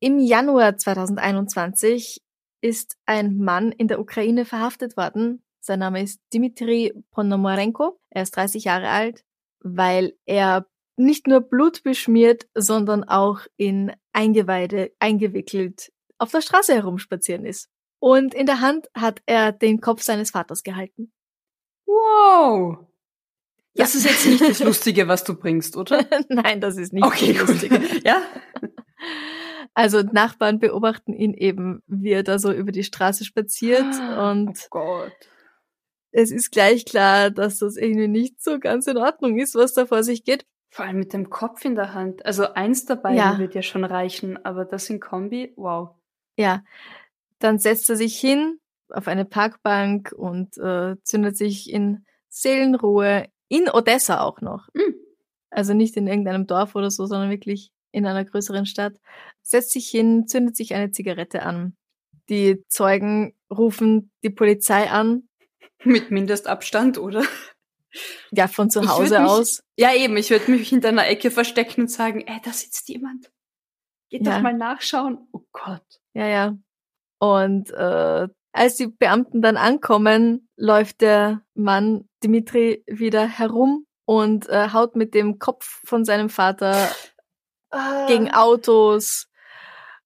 Im 0.00 0.20
Januar 0.20 0.76
2021 0.76 2.20
ist 2.60 2.96
ein 3.06 3.38
Mann 3.38 3.72
in 3.72 3.88
der 3.88 3.98
Ukraine 4.00 4.44
verhaftet 4.44 4.96
worden. 4.96 5.42
Sein 5.60 5.80
Name 5.80 6.02
ist 6.02 6.20
Dmitri 6.32 6.94
Ponomarenko. 7.10 7.98
Er 8.10 8.22
ist 8.22 8.36
30 8.36 8.64
Jahre 8.64 8.88
alt, 8.90 9.24
weil 9.60 10.14
er 10.24 10.66
nicht 10.98 11.26
nur 11.26 11.40
Blut 11.40 11.82
beschmiert, 11.82 12.46
sondern 12.54 13.04
auch 13.04 13.40
in 13.56 13.92
Eingeweide 14.12 14.92
eingewickelt 14.98 15.92
auf 16.18 16.30
der 16.30 16.40
Straße 16.40 16.74
herumspazieren 16.74 17.44
ist. 17.44 17.68
Und 18.00 18.34
in 18.34 18.46
der 18.46 18.60
Hand 18.60 18.88
hat 18.94 19.22
er 19.26 19.52
den 19.52 19.80
Kopf 19.80 20.02
seines 20.02 20.30
Vaters 20.30 20.62
gehalten. 20.62 21.12
Wow. 21.86 22.78
Ja. 23.74 23.84
Das 23.84 23.94
ist 23.94 24.04
jetzt 24.04 24.26
nicht 24.26 24.40
das 24.40 24.60
Lustige, 24.60 25.08
was 25.08 25.24
du 25.24 25.34
bringst, 25.34 25.76
oder? 25.76 26.04
Nein, 26.28 26.60
das 26.60 26.76
ist 26.76 26.92
nicht 26.92 27.04
Okay, 27.04 27.32
das 27.32 27.46
gut. 27.46 27.48
Lustige. 27.50 27.80
Ja? 28.04 28.22
Also 29.74 30.02
Nachbarn 30.02 30.58
beobachten 30.58 31.12
ihn 31.12 31.34
eben, 31.34 31.82
wie 31.86 32.10
er 32.10 32.24
da 32.24 32.40
so 32.40 32.52
über 32.52 32.72
die 32.72 32.82
Straße 32.82 33.24
spaziert 33.24 33.84
und 34.18 34.58
oh 34.64 34.66
Gott. 34.70 35.12
es 36.10 36.32
ist 36.32 36.50
gleich 36.50 36.84
klar, 36.84 37.30
dass 37.30 37.58
das 37.58 37.76
irgendwie 37.76 38.08
nicht 38.08 38.42
so 38.42 38.58
ganz 38.58 38.86
in 38.88 38.96
Ordnung 38.96 39.38
ist, 39.38 39.54
was 39.54 39.74
da 39.74 39.86
vor 39.86 40.02
sich 40.02 40.24
geht. 40.24 40.44
Vor 40.70 40.84
allem 40.84 40.98
mit 40.98 41.12
dem 41.12 41.30
Kopf 41.30 41.64
in 41.64 41.74
der 41.74 41.94
Hand. 41.94 42.24
Also 42.26 42.52
eins 42.52 42.84
dabei 42.84 43.14
Ja. 43.14 43.38
wird 43.38 43.54
ja 43.54 43.62
schon 43.62 43.84
reichen, 43.84 44.44
aber 44.44 44.64
das 44.64 44.90
in 44.90 45.00
Kombi, 45.00 45.52
wow. 45.56 45.90
Ja, 46.36 46.62
dann 47.38 47.58
setzt 47.58 47.88
er 47.90 47.96
sich 47.96 48.18
hin 48.18 48.60
auf 48.90 49.08
eine 49.08 49.24
Parkbank 49.24 50.12
und 50.16 50.56
äh, 50.58 50.96
zündet 51.02 51.36
sich 51.36 51.70
in 51.72 52.04
Seelenruhe 52.28 53.26
in 53.48 53.68
Odessa 53.68 54.20
auch 54.20 54.40
noch. 54.40 54.68
Mm. 54.74 54.94
Also 55.50 55.72
nicht 55.74 55.96
in 55.96 56.06
irgendeinem 56.06 56.46
Dorf 56.46 56.74
oder 56.74 56.90
so, 56.90 57.06
sondern 57.06 57.30
wirklich 57.30 57.70
in 57.90 58.06
einer 58.06 58.24
größeren 58.24 58.66
Stadt. 58.66 58.94
Setzt 59.42 59.72
sich 59.72 59.88
hin, 59.88 60.26
zündet 60.28 60.56
sich 60.56 60.74
eine 60.74 60.90
Zigarette 60.90 61.42
an. 61.42 61.74
Die 62.28 62.62
Zeugen 62.68 63.34
rufen 63.50 64.10
die 64.22 64.30
Polizei 64.30 64.90
an, 64.90 65.28
Mit 65.84 66.10
Mindestabstand, 66.10 66.98
oder? 66.98 67.22
Ja, 68.30 68.48
von 68.48 68.70
zu 68.70 68.88
Hause 68.88 69.20
mich- 69.20 69.28
aus. 69.28 69.62
Ja, 69.76 69.94
eben. 69.94 70.16
Ich 70.16 70.30
würde 70.30 70.50
mich 70.50 70.68
hinter 70.68 70.88
einer 70.88 71.06
Ecke 71.06 71.30
verstecken 71.30 71.82
und 71.82 71.88
sagen, 71.90 72.20
ey, 72.26 72.40
da 72.44 72.52
sitzt 72.52 72.88
jemand. 72.88 73.30
Geht 74.10 74.26
Ja. 74.26 74.36
doch 74.36 74.42
mal 74.42 74.54
nachschauen. 74.54 75.28
Oh 75.32 75.42
Gott. 75.52 75.84
Ja, 76.14 76.26
ja. 76.26 76.56
Und 77.20 77.70
äh, 77.70 78.28
als 78.52 78.76
die 78.76 78.86
Beamten 78.88 79.42
dann 79.42 79.56
ankommen, 79.56 80.48
läuft 80.56 81.00
der 81.00 81.42
Mann 81.54 82.08
Dimitri 82.22 82.82
wieder 82.86 83.26
herum 83.26 83.86
und 84.06 84.48
äh, 84.48 84.70
haut 84.72 84.96
mit 84.96 85.14
dem 85.14 85.38
Kopf 85.38 85.80
von 85.84 86.04
seinem 86.04 86.30
Vater 86.30 86.88
gegen 88.06 88.30
Autos. 88.32 89.28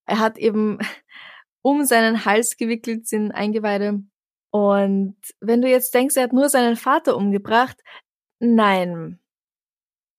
Er 0.07 0.19
hat 0.19 0.37
eben 0.39 0.79
um 1.63 1.85
seinen 1.85 2.25
Hals 2.25 2.57
gewickelt 2.57 3.07
sind 3.07 3.31
Eingeweide. 3.31 4.03
Und 4.53 5.17
wenn 5.41 5.63
du 5.63 5.69
jetzt 5.69 5.95
denkst, 5.95 6.17
er 6.17 6.25
hat 6.25 6.35
nur 6.35 6.51
seinen 6.51 6.77
Vater 6.77 7.17
umgebracht, 7.17 7.79
nein. 8.39 9.19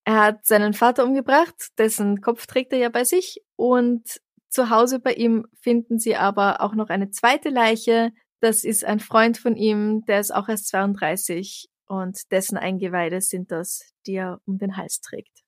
Er 0.06 0.22
hat 0.24 0.46
seinen 0.46 0.74
Vater 0.74 1.06
umgebracht, 1.06 1.70
dessen 1.78 2.20
Kopf 2.20 2.48
trägt 2.48 2.74
er 2.74 2.80
ja 2.80 2.90
bei 2.90 3.04
sich. 3.04 3.44
Und 3.56 4.20
zu 4.50 4.72
Hause 4.72 5.00
bei 5.00 5.14
ihm 5.14 5.46
finden 5.62 6.00
sie 6.00 6.16
aber 6.16 6.62
auch 6.62 6.74
noch 6.74 6.90
eine 6.90 7.12
zweite 7.12 7.50
Leiche. 7.50 8.12
Das 8.40 8.64
ist 8.64 8.84
ein 8.84 9.00
Freund 9.00 9.38
von 9.38 9.56
ihm, 9.56 10.04
der 10.08 10.20
ist 10.20 10.34
auch 10.34 10.50
erst 10.50 10.68
32 10.70 11.70
und 11.86 12.32
dessen 12.32 12.58
Eingeweide 12.58 13.22
sind 13.22 13.52
das, 13.52 13.94
die 14.08 14.16
er 14.16 14.42
um 14.46 14.58
den 14.58 14.78
Hals 14.78 15.00
trägt. 15.00 15.44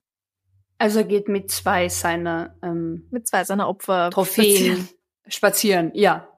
Also 0.78 1.00
er 1.00 1.06
geht 1.06 1.26
mit 1.26 1.50
zwei 1.50 1.88
seiner 1.88 2.56
ähm, 2.62 3.08
Mit 3.10 3.26
zwei 3.26 3.42
seiner 3.42 3.68
Opfer. 3.68 4.10
Trophäen 4.10 4.88
spazieren. 5.26 5.90
Ja. 5.94 6.35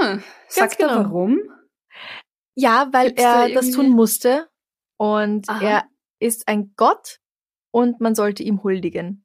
Hm. 0.00 0.22
Sagt 0.48 0.80
er 0.80 0.88
genau. 0.88 1.04
warum? 1.04 1.40
Ja, 2.54 2.88
weil 2.92 3.08
Gibt's 3.08 3.22
da 3.22 3.46
er 3.46 3.54
das 3.54 3.66
irgendwie- 3.68 3.88
tun 3.88 3.96
musste 3.96 4.48
und 4.98 5.48
Aha. 5.48 5.64
er 5.64 5.84
ist 6.20 6.46
ein 6.48 6.72
Gott 6.76 7.20
und 7.72 8.00
man 8.00 8.14
sollte 8.14 8.42
ihm 8.42 8.62
huldigen. 8.62 9.24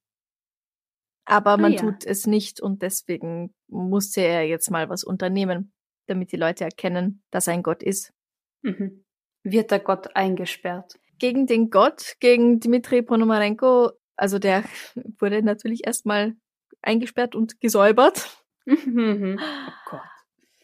Aber 1.26 1.58
man 1.58 1.74
ja. 1.74 1.80
tut 1.80 2.06
es 2.06 2.26
nicht 2.26 2.60
und 2.60 2.82
deswegen 2.82 3.54
musste 3.68 4.22
er 4.22 4.48
jetzt 4.48 4.72
mal 4.72 4.90
was 4.90 5.04
unternehmen, 5.04 5.74
damit 6.08 6.32
die 6.32 6.38
Leute 6.38 6.64
erkennen, 6.64 7.22
dass 7.30 7.48
er 7.48 7.54
ein 7.54 7.62
Gott 7.64 7.84
ist. 7.84 8.12
Mhm. 8.64 9.06
Wird 9.44 9.70
der 9.70 9.80
Gott 9.80 10.16
eingesperrt? 10.16 11.00
Gegen 11.20 11.46
den 11.46 11.70
Gott, 11.70 12.16
gegen 12.20 12.60
Dmitri 12.60 13.04
Ponomarenko, 13.04 13.92
also 14.16 14.40
der 14.40 14.64
wurde 15.20 15.44
natürlich 15.44 15.86
erstmal 15.86 16.36
eingesperrt 16.82 17.36
und 17.36 17.60
gesäubert. 17.62 18.28
Mhm. 18.66 19.40
oh 19.40 19.72
Gott. 19.92 20.02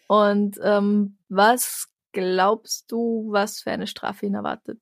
Und 0.07 0.59
ähm, 0.63 1.17
was 1.29 1.87
glaubst 2.11 2.91
du, 2.91 3.27
was 3.29 3.59
für 3.61 3.71
eine 3.71 3.87
Strafe 3.87 4.25
ihn 4.25 4.35
erwartet? 4.35 4.79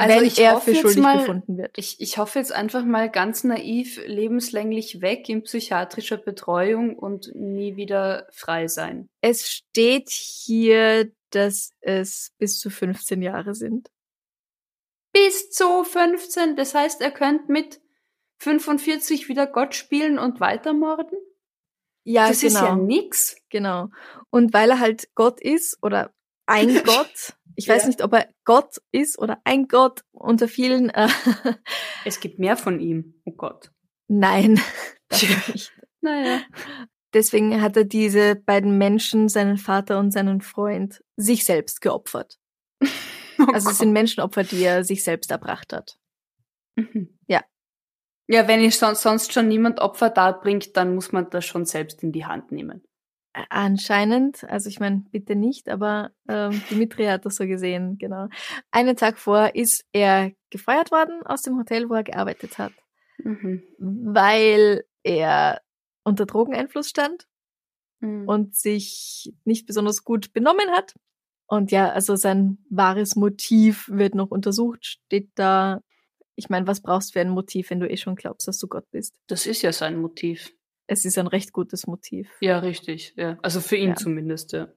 Also 0.00 0.16
wenn 0.16 0.24
ich 0.26 0.38
er 0.38 0.54
hoffe 0.54 0.74
für 0.74 0.80
schuldig 0.80 1.02
mal- 1.02 1.18
befunden 1.18 1.58
wird. 1.58 1.76
Ich, 1.76 2.00
ich 2.00 2.18
hoffe 2.18 2.38
jetzt 2.38 2.52
einfach 2.52 2.84
mal 2.84 3.10
ganz 3.10 3.42
naiv 3.42 4.00
lebenslänglich 4.06 5.00
weg 5.00 5.28
in 5.28 5.42
psychiatrischer 5.42 6.18
Betreuung 6.18 6.96
und 6.96 7.34
nie 7.34 7.74
wieder 7.74 8.28
frei 8.30 8.68
sein. 8.68 9.08
Es 9.20 9.50
steht 9.50 10.08
hier, 10.10 11.10
dass 11.30 11.72
es 11.80 12.32
bis 12.38 12.60
zu 12.60 12.70
15 12.70 13.22
Jahre 13.22 13.54
sind. 13.56 13.90
Bis 15.12 15.50
zu 15.50 15.82
15, 15.82 16.54
das 16.54 16.74
heißt, 16.74 17.00
er 17.00 17.10
könnte 17.10 17.50
mit 17.50 17.80
45 18.38 19.28
wieder 19.28 19.48
Gott 19.48 19.74
spielen 19.74 20.20
und 20.20 20.38
weitermorden? 20.38 21.18
Ja, 22.04 22.28
das 22.28 22.40
genau. 22.40 22.54
ist 22.54 22.60
ja 22.60 22.76
nix. 22.76 23.36
Genau. 23.50 23.88
Und 24.30 24.52
weil 24.52 24.70
er 24.70 24.80
halt 24.80 25.08
Gott 25.14 25.40
ist 25.40 25.78
oder 25.82 26.12
ein 26.46 26.82
Gott, 26.84 27.34
ich 27.56 27.68
weiß 27.68 27.82
Ja. 27.82 27.88
nicht, 27.88 28.02
ob 28.02 28.12
er 28.14 28.28
Gott 28.44 28.80
ist 28.92 29.18
oder 29.18 29.40
ein 29.44 29.68
Gott 29.68 30.04
unter 30.12 30.48
vielen, 30.48 30.90
äh, 30.90 31.08
Es 32.04 32.20
gibt 32.20 32.38
mehr 32.38 32.56
von 32.56 32.80
ihm. 32.80 33.20
Oh 33.24 33.32
Gott. 33.32 33.70
nein, 34.08 34.60
das 35.08 35.22
nicht. 35.48 35.72
Naja. 36.00 36.40
Deswegen 37.14 37.60
hat 37.62 37.76
er 37.76 37.84
diese 37.84 38.36
beiden 38.36 38.76
Menschen, 38.78 39.28
seinen 39.28 39.56
Vater 39.56 39.98
und 39.98 40.10
seinen 40.12 40.40
Freund, 40.42 41.02
sich 41.16 41.44
selbst 41.44 41.80
geopfert. 41.80 42.38
Oh 43.40 43.46
Also 43.52 43.70
es 43.70 43.78
sind 43.78 43.92
Menschenopfer, 43.92 44.44
die 44.44 44.62
er 44.62 44.84
sich 44.84 45.02
selbst 45.04 45.30
erbracht 45.30 45.72
hat. 45.72 45.98
Mhm. 46.76 47.18
Ja. 47.26 47.42
Ja, 48.28 48.46
wenn 48.46 48.60
ich 48.60 48.76
sonst, 48.76 49.02
sonst 49.02 49.32
schon 49.32 49.48
niemand 49.48 49.80
Opfer 49.80 50.10
darbringt, 50.10 50.76
dann 50.76 50.94
muss 50.94 51.12
man 51.12 51.30
das 51.30 51.46
schon 51.46 51.64
selbst 51.64 52.02
in 52.02 52.12
die 52.12 52.26
Hand 52.26 52.52
nehmen. 52.52 52.82
Anscheinend, 53.50 54.44
also 54.44 54.68
ich 54.68 54.80
meine, 54.80 55.04
bitte 55.10 55.34
nicht, 55.36 55.68
aber 55.68 56.10
ähm, 56.28 56.60
Dimitri 56.70 57.04
hat 57.06 57.24
das 57.24 57.36
so 57.36 57.46
gesehen, 57.46 57.96
genau. 57.98 58.28
Einen 58.70 58.96
Tag 58.96 59.18
vor 59.18 59.54
ist 59.54 59.84
er 59.92 60.32
gefeuert 60.50 60.90
worden 60.90 61.22
aus 61.24 61.42
dem 61.42 61.56
Hotel, 61.56 61.88
wo 61.88 61.94
er 61.94 62.04
gearbeitet 62.04 62.58
hat, 62.58 62.72
Mhm. 63.18 63.62
weil 63.78 64.84
er 65.02 65.60
unter 66.04 66.26
Drogeneinfluss 66.26 66.88
stand 66.88 67.26
Mhm. 68.00 68.28
und 68.28 68.56
sich 68.56 69.32
nicht 69.44 69.66
besonders 69.66 70.04
gut 70.04 70.32
benommen 70.32 70.70
hat. 70.70 70.94
Und 71.46 71.70
ja, 71.70 71.90
also 71.90 72.16
sein 72.16 72.58
wahres 72.70 73.14
Motiv 73.16 73.88
wird 73.88 74.14
noch 74.14 74.30
untersucht, 74.30 74.84
steht 74.84 75.30
da. 75.34 75.80
Ich 76.38 76.48
meine, 76.48 76.66
was 76.68 76.80
brauchst 76.80 77.10
du 77.10 77.12
für 77.14 77.20
ein 77.20 77.30
Motiv, 77.30 77.70
wenn 77.70 77.80
du 77.80 77.90
eh 77.90 77.96
schon 77.96 78.14
glaubst, 78.14 78.46
dass 78.46 78.58
du 78.58 78.68
Gott 78.68 78.88
bist? 78.92 79.16
das 79.26 79.44
ist 79.46 79.62
ja 79.62 79.72
sein 79.72 80.00
Motiv. 80.00 80.52
Es 80.86 81.04
ist 81.04 81.18
ein 81.18 81.26
recht 81.26 81.52
gutes 81.52 81.86
Motiv. 81.86 82.30
Ja, 82.40 82.60
richtig. 82.60 83.12
Ja. 83.16 83.38
Also 83.42 83.60
für 83.60 83.76
ihn 83.76 83.90
Ja. 83.90 83.96
zumindest, 83.96 84.52
ja. 84.52 84.68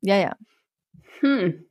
Ja, 0.00 0.16
ja. 0.16 0.36
Hm. 1.20 1.66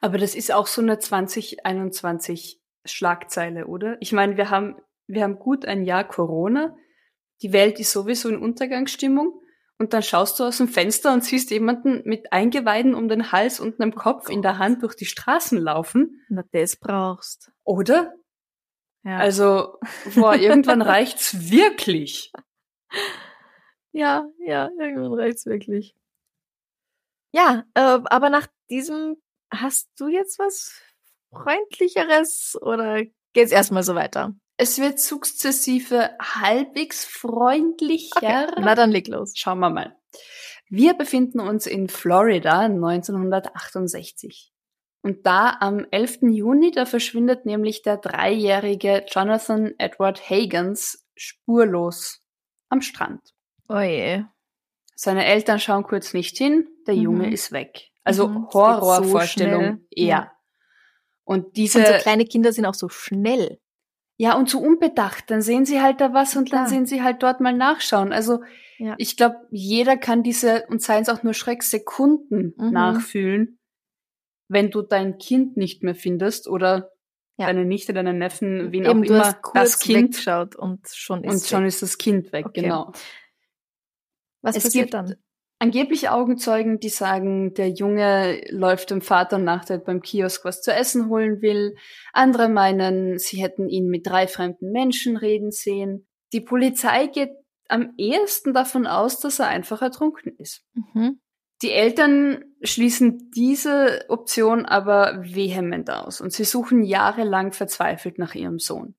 Aber 0.00 0.18
das 0.18 0.34
ist 0.34 0.52
auch 0.52 0.66
so 0.66 0.82
eine 0.82 0.98
2021 0.98 2.60
Schlagzeile, 2.84 3.66
oder? 3.66 3.96
Ich 4.00 4.12
meine, 4.12 4.36
wir 4.36 4.50
haben, 4.50 4.76
wir 5.06 5.22
haben 5.22 5.38
gut 5.38 5.64
ein 5.64 5.84
Jahr 5.84 6.06
Corona. 6.06 6.76
Die 7.42 7.52
Welt 7.52 7.78
ist 7.80 7.92
sowieso 7.92 8.28
in 8.28 8.36
Untergangsstimmung. 8.38 9.40
Und 9.78 9.92
dann 9.92 10.02
schaust 10.02 10.38
du 10.38 10.44
aus 10.44 10.58
dem 10.58 10.68
Fenster 10.68 11.12
und 11.12 11.24
siehst 11.24 11.50
jemanden 11.50 12.02
mit 12.04 12.32
Eingeweiden 12.32 12.94
um 12.94 13.08
den 13.08 13.32
Hals 13.32 13.58
und 13.58 13.80
einem 13.80 13.94
Kopf 13.94 14.28
in 14.28 14.40
der 14.40 14.58
Hand 14.58 14.82
durch 14.82 14.94
die 14.94 15.04
Straßen 15.04 15.58
laufen. 15.58 16.24
Na, 16.28 16.44
das 16.52 16.76
brauchst. 16.76 17.50
Oder? 17.64 18.14
Ja. 19.02 19.18
Also, 19.18 19.78
boah, 20.14 20.34
irgendwann 20.36 20.80
reicht's 20.80 21.50
wirklich. 21.50 22.32
Ja, 23.92 24.28
ja, 24.38 24.70
irgendwann 24.78 25.14
reicht's 25.14 25.44
wirklich. 25.46 25.96
Ja, 27.32 27.64
äh, 27.74 28.00
aber 28.04 28.30
nach 28.30 28.46
diesem 28.70 29.16
hast 29.52 29.90
du 29.98 30.08
jetzt 30.08 30.38
was 30.38 30.80
freundlicheres 31.32 32.56
oder 32.60 33.02
geht's 33.32 33.52
erstmal 33.52 33.82
so 33.82 33.94
weiter? 33.94 34.34
Es 34.56 34.78
wird 34.78 35.00
sukzessive 35.00 36.10
halbwegs 36.20 37.04
freundlicher. 37.04 38.48
Okay. 38.48 38.60
Na 38.60 38.74
dann 38.74 38.90
leg 38.90 39.08
los. 39.08 39.32
Schauen 39.34 39.58
wir 39.58 39.70
mal. 39.70 39.96
Wir 40.68 40.94
befinden 40.94 41.40
uns 41.40 41.66
in 41.66 41.88
Florida 41.88 42.60
1968. 42.60 44.52
Und 45.02 45.26
da 45.26 45.56
am 45.60 45.86
11. 45.90 46.20
Juni, 46.30 46.70
da 46.70 46.86
verschwindet 46.86 47.44
nämlich 47.44 47.82
der 47.82 47.98
dreijährige 47.98 49.04
Jonathan 49.08 49.74
Edward 49.78 50.30
Hagans 50.30 51.04
spurlos 51.14 52.20
am 52.70 52.80
Strand. 52.80 53.20
Oh 53.68 53.80
je. 53.80 54.24
Seine 54.96 55.26
Eltern 55.26 55.58
schauen 55.60 55.82
kurz 55.82 56.14
nicht 56.14 56.38
hin, 56.38 56.66
der 56.86 56.94
Mhm. 56.94 57.02
Junge 57.02 57.32
ist 57.32 57.52
weg. 57.52 57.90
Also 58.04 58.28
Mhm, 58.28 58.46
so 58.50 58.58
Horrorvorstellung 58.60 59.86
eher. 59.90 60.06
Ja. 60.06 60.32
Und 61.24 61.56
diese 61.56 61.80
Und 61.80 61.86
so 61.86 61.92
kleine 61.94 62.24
Kinder 62.24 62.52
sind 62.52 62.66
auch 62.66 62.74
so 62.74 62.88
schnell. 62.88 63.60
Ja, 64.16 64.36
und 64.36 64.48
so 64.48 64.60
unbedacht. 64.60 65.30
Dann 65.30 65.42
sehen 65.42 65.64
sie 65.64 65.80
halt 65.82 66.00
da 66.00 66.12
was 66.14 66.36
und 66.36 66.48
Klar. 66.48 66.62
dann 66.62 66.70
sehen 66.70 66.86
sie 66.86 67.02
halt 67.02 67.22
dort 67.22 67.40
mal 67.40 67.52
nachschauen. 67.52 68.12
Also 68.12 68.42
Ja. 68.78 68.94
ich 68.98 69.16
glaube, 69.16 69.36
jeder 69.50 69.96
kann 69.96 70.22
diese, 70.22 70.66
und 70.68 70.82
seien 70.82 71.02
es 71.02 71.08
auch 71.08 71.22
nur 71.22 71.34
Schrecksekunden, 71.34 72.54
Mhm. 72.56 72.70
nachfühlen, 72.70 73.58
wenn 74.48 74.70
du 74.70 74.82
dein 74.82 75.18
Kind 75.18 75.56
nicht 75.56 75.82
mehr 75.82 75.94
findest 75.96 76.46
oder 76.48 76.92
Ja. 77.38 77.46
deine 77.46 77.64
Nichte, 77.64 77.92
deinen 77.92 78.18
Neffen, 78.18 78.70
wen 78.70 78.84
Eben, 78.84 79.00
auch 79.02 79.06
du 79.06 79.14
immer, 79.14 79.36
das 79.54 79.80
Kind. 79.80 80.12
weggeschaut 80.14 80.54
und 80.54 80.86
schon 80.88 81.24
ist 81.24 81.32
Und 81.32 81.48
schon 81.48 81.62
weg. 81.62 81.68
ist 81.68 81.82
das 81.82 81.98
Kind 81.98 82.32
weg, 82.32 82.46
Okay. 82.46 82.62
genau. 82.62 82.92
Was 84.42 84.56
es 84.56 84.62
passiert 84.64 84.84
gibt- 84.92 84.94
dann? 84.94 85.16
Angeblich 85.64 86.10
Augenzeugen, 86.10 86.78
die 86.78 86.90
sagen, 86.90 87.54
der 87.54 87.70
Junge 87.70 88.42
läuft 88.50 88.90
dem 88.90 89.00
Vater 89.00 89.38
nach, 89.38 89.64
der 89.64 89.78
beim 89.78 90.02
Kiosk 90.02 90.44
was 90.44 90.60
zu 90.60 90.70
essen 90.70 91.08
holen 91.08 91.40
will. 91.40 91.76
Andere 92.12 92.50
meinen, 92.50 93.18
sie 93.18 93.42
hätten 93.42 93.70
ihn 93.70 93.88
mit 93.88 94.06
drei 94.06 94.26
fremden 94.26 94.72
Menschen 94.72 95.16
reden 95.16 95.52
sehen. 95.52 96.06
Die 96.34 96.42
Polizei 96.42 97.06
geht 97.06 97.30
am 97.70 97.94
ehesten 97.96 98.52
davon 98.52 98.86
aus, 98.86 99.20
dass 99.20 99.38
er 99.38 99.48
einfach 99.48 99.80
ertrunken 99.80 100.36
ist. 100.36 100.66
Mhm. 100.74 101.22
Die 101.62 101.72
Eltern 101.72 102.44
schließen 102.60 103.30
diese 103.34 104.04
Option 104.10 104.66
aber 104.66 105.22
vehement 105.22 105.88
aus 105.88 106.20
und 106.20 106.30
sie 106.30 106.44
suchen 106.44 106.82
jahrelang 106.82 107.52
verzweifelt 107.52 108.18
nach 108.18 108.34
ihrem 108.34 108.58
Sohn. 108.58 108.96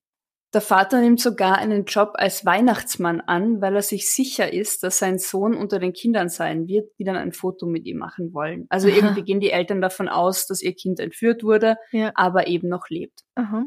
Der 0.56 0.62
Vater 0.62 1.02
nimmt 1.02 1.20
sogar 1.20 1.58
einen 1.58 1.84
Job 1.84 2.12
als 2.14 2.46
Weihnachtsmann 2.46 3.20
an, 3.20 3.60
weil 3.60 3.74
er 3.76 3.82
sich 3.82 4.10
sicher 4.10 4.50
ist, 4.54 4.82
dass 4.82 4.96
sein 4.98 5.18
Sohn 5.18 5.54
unter 5.54 5.78
den 5.78 5.92
Kindern 5.92 6.30
sein 6.30 6.66
wird, 6.66 6.88
die 6.98 7.04
dann 7.04 7.14
ein 7.16 7.32
Foto 7.32 7.66
mit 7.66 7.84
ihm 7.84 7.98
machen 7.98 8.32
wollen. 8.32 8.64
Also 8.70 8.88
Aha. 8.88 8.96
irgendwie 8.96 9.22
gehen 9.22 9.38
die 9.40 9.50
Eltern 9.50 9.82
davon 9.82 10.08
aus, 10.08 10.46
dass 10.46 10.62
ihr 10.62 10.72
Kind 10.74 10.98
entführt 10.98 11.42
wurde, 11.42 11.76
Ja. 11.92 12.10
aber 12.14 12.46
eben 12.46 12.70
noch 12.70 12.88
lebt. 12.88 13.20
Aha. 13.34 13.66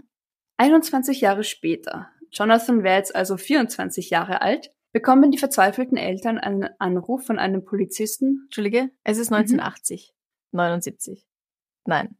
21 0.58 1.22
Jahre 1.22 1.44
später, 1.44 2.08
Jonathan 2.32 2.82
wäre 2.82 2.98
jetzt 2.98 3.16
also 3.16 3.38
24 3.38 4.10
Jahre 4.10 4.42
alt, 4.42 4.72
bekommen 4.92 5.30
die 5.30 5.38
verzweifelten 5.38 5.96
Eltern 5.96 6.40
einen 6.40 6.70
Anruf 6.80 7.24
von 7.24 7.38
einem 7.38 7.66
Polizisten, 7.66 8.46
Entschuldige, 8.46 8.90
es 9.04 9.20
ist 9.20 9.30
Mhm. 9.30 9.36
1980. 9.38 10.12
79. 10.54 11.28
Nein. 11.86 12.18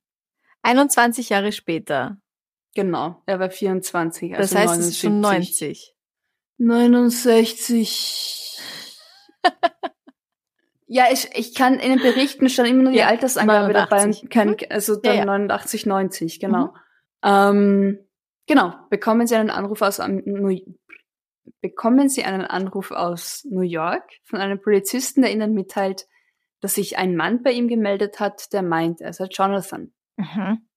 21 0.62 1.30
Jahre 1.30 1.52
später. 1.54 2.22
Genau, 2.76 3.22
er 3.26 3.40
war 3.40 3.50
24. 3.50 4.32
Das 4.32 4.54
Also 4.54 4.58
heißt, 4.58 4.80
es 4.82 4.88
ist 4.90 5.00
schon 5.00 5.22
79. 5.22 5.96
90. 6.58 6.98
69. 7.00 8.58
ja, 10.88 11.06
ich, 11.12 11.30
ich 11.34 11.56
kann 11.56 11.76
in 11.76 11.90
den 11.92 12.00
Berichten 12.00 12.50
schon 12.50 12.66
immer 12.66 12.84
nur 12.84 12.92
die 12.92 13.00
Ja, 13.00 13.08
Altersangabe 13.08 13.74
dabei 13.74 14.06
89. 14.06 14.24
und 14.24 14.30
kein, 14.30 14.56
also 14.70 14.96
dann 14.96 15.14
Ja, 15.14 15.20
ja. 15.20 15.26
89, 15.26 15.86
90, 15.86 16.40
genau. 16.40 16.74
Ähm, 17.24 18.00
genau, 18.48 18.74
bekommen 18.90 19.28
Sie 19.28 19.36
einen 19.36 19.50
Anruf 19.50 19.82
aus 19.82 20.00
New 20.00 20.58
bekommen 21.62 22.10
Sie 22.10 22.24
einen 22.24 22.46
Anruf 22.46 22.92
aus 22.92 23.46
New 23.50 23.62
York 23.62 24.04
von 24.24 24.40
einem 24.40 24.62
Polizisten, 24.62 25.22
der 25.22 25.32
Ihnen 25.32 25.54
mitteilt, 25.54 26.08
dass 26.62 26.76
sich 26.76 26.98
ein 26.98 27.16
Mann 27.16 27.42
bei 27.44 27.52
ihm 27.52 27.68
gemeldet 27.68 28.20
hat, 28.20 28.54
der 28.54 28.62
meint, 28.62 29.02
er 29.02 29.14
sei 29.14 29.26
Jonathan. 29.26 29.94
Mhm. 30.18 30.69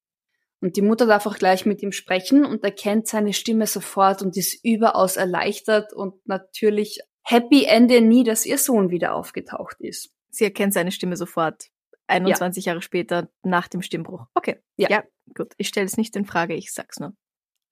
Und 0.63 0.77
die 0.77 0.83
Mutter 0.83 1.07
darf 1.07 1.27
auch 1.27 1.37
gleich 1.37 1.67
mit 1.67 1.83
ihm 1.83 1.91
sprechen 1.91 2.47
und 2.47 2.63
erkennt 2.63 3.09
seine 3.09 3.33
Stimme 3.33 3.67
sofort 3.67 4.23
und 4.23 4.37
ist 4.37 4.65
überaus 4.65 5.17
erleichtert 5.17 5.93
und 5.93 6.15
natürlich 6.27 7.01
happy 7.25 7.65
Ende 7.65 8.01
nie, 8.01 8.23
dass 8.23 8.47
ihr 8.47 8.59
Sohn 8.59 8.91
wieder 8.91 9.15
aufgetaucht 9.15 9.77
ist. 9.81 10.11
Sie 10.31 10.45
erkennt 10.45 10.73
seine 10.73 10.93
Stimme 10.93 11.17
sofort. 11.17 11.67
21 12.07 12.67
Jahre 12.67 12.81
später 12.81 13.29
nach 13.43 13.67
dem 13.67 13.83
Stimmbruch. 13.83 14.27
Okay. 14.35 14.61
Ja. 14.77 15.03
gut. 15.35 15.53
Ich 15.57 15.67
stelle 15.69 15.87
es 15.87 15.97
nicht 15.97 16.15
in 16.15 16.27
Frage, 16.27 16.55
ich 16.55 16.73
sag's 16.73 17.01
nur. 17.01 17.13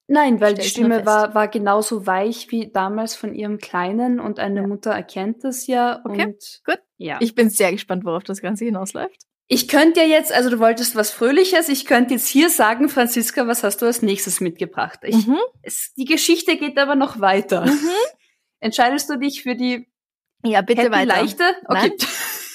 Nein, 0.09 0.40
weil 0.40 0.55
die 0.55 0.62
Stimme 0.62 1.07
war, 1.07 1.37
war 1.37 1.46
genauso 1.46 2.09
weich 2.09 2.50
wie 2.50 2.72
damals 2.72 3.14
von 3.14 3.33
ihrem 3.33 3.59
Kleinen 3.59 4.18
und 4.18 4.40
eine 4.40 4.62
Ja. 4.62 4.66
Mutter 4.66 4.90
erkennt 4.90 5.44
das 5.44 5.68
ja. 5.68 6.03
Okay, 6.05 6.37
gut. 6.64 6.83
Ja. 6.96 7.18
Ich 7.20 7.37
bin 7.37 7.50
sehr 7.50 7.70
gespannt, 7.70 8.05
worauf 8.05 8.24
das 8.24 8.42
Ganze 8.42 8.64
hinausläuft. 8.64 9.29
Ich 9.52 9.66
könnte 9.66 9.98
ja 10.00 10.06
jetzt, 10.06 10.32
also 10.32 10.48
du 10.48 10.60
wolltest 10.60 10.94
was 10.94 11.10
Fröhliches, 11.10 11.68
ich 11.68 11.84
könnte 11.84 12.14
jetzt 12.14 12.28
hier 12.28 12.50
sagen, 12.50 12.88
Franziska, 12.88 13.48
was 13.48 13.64
hast 13.64 13.82
du 13.82 13.86
als 13.86 14.00
nächstes 14.00 14.40
mitgebracht? 14.40 15.00
Ich, 15.02 15.26
Mhm. 15.26 15.38
es, 15.62 15.92
die 15.96 16.04
Geschichte 16.04 16.56
geht 16.56 16.78
aber 16.78 16.94
noch 16.94 17.20
weiter. 17.20 17.66
Mhm. 17.66 17.90
Entscheidest 18.60 19.10
du 19.10 19.16
dich 19.18 19.42
für 19.42 19.56
die 19.56 19.88
Ja, 20.44 20.60
bitte 20.62 20.82
happy 20.82 20.92
weiter. 20.92 21.06
leichte? 21.06 21.44
Okay. 21.66 21.92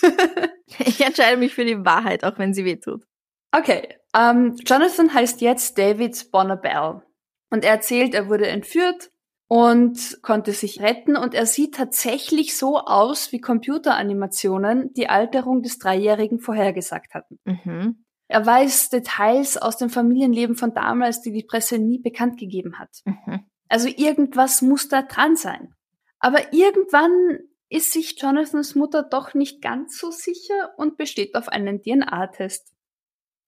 Ich 0.80 1.00
entscheide 1.02 1.38
mich 1.38 1.54
für 1.54 1.64
die 1.66 1.84
Wahrheit, 1.86 2.24
auch 2.24 2.38
wenn 2.38 2.54
sie 2.54 2.66
wehtut. 2.66 3.04
okay. 3.52 3.98
Ähm, 4.16 4.56
Jonathan 4.66 5.14
heißt 5.14 5.42
jetzt 5.42 5.78
David 5.78 6.32
Bonnabell. 6.32 7.02
Und 7.50 7.64
er 7.66 7.72
erzählt, 7.72 8.14
er 8.14 8.30
wurde 8.30 8.48
entführt 8.48 9.12
und 9.48 10.20
konnte 10.24 10.54
sich 10.54 10.82
retten 10.82 11.16
und 11.16 11.34
er 11.34 11.46
sieht 11.46 11.76
tatsächlich 11.76 12.58
so 12.58 12.80
aus, 12.80 13.32
wie 13.32 13.40
Computeranimationen 13.40 14.94
die 14.94 15.08
Alterung 15.08 15.62
des 15.62 15.78
Dreijährigen 15.78 16.40
vorhergesagt 16.40 17.14
hatten. 17.14 17.40
Mhm. 17.46 18.06
Er 18.28 18.46
weiß 18.46 18.90
Details 18.90 19.58
aus 19.58 19.78
dem 19.78 19.90
Familienleben 19.90 20.56
von 20.56 20.74
damals, 20.74 21.22
die 21.22 21.32
die 21.32 21.44
Presse 21.44 21.78
nie 21.78 22.00
bekannt 22.00 22.40
gegeben 22.40 22.80
hat. 22.80 23.02
Mhm. 23.06 23.46
Also 23.70 23.88
irgendwas 23.88 24.62
muss 24.62 24.88
da 24.88 25.04
dran 25.04 25.36
sein. 25.36 25.76
Aber 26.20 26.54
irgendwann 26.54 27.40
ist 27.70 27.94
sich 27.94 28.20
Jonathans 28.20 28.74
Mutter 28.74 29.04
doch 29.04 29.34
nicht 29.36 29.62
ganz 29.62 30.00
so 30.00 30.10
sicher 30.10 30.74
und 30.78 30.98
besteht 30.98 31.36
auf 31.36 31.50
einen 31.50 31.82
DNA-Test. 31.82 32.74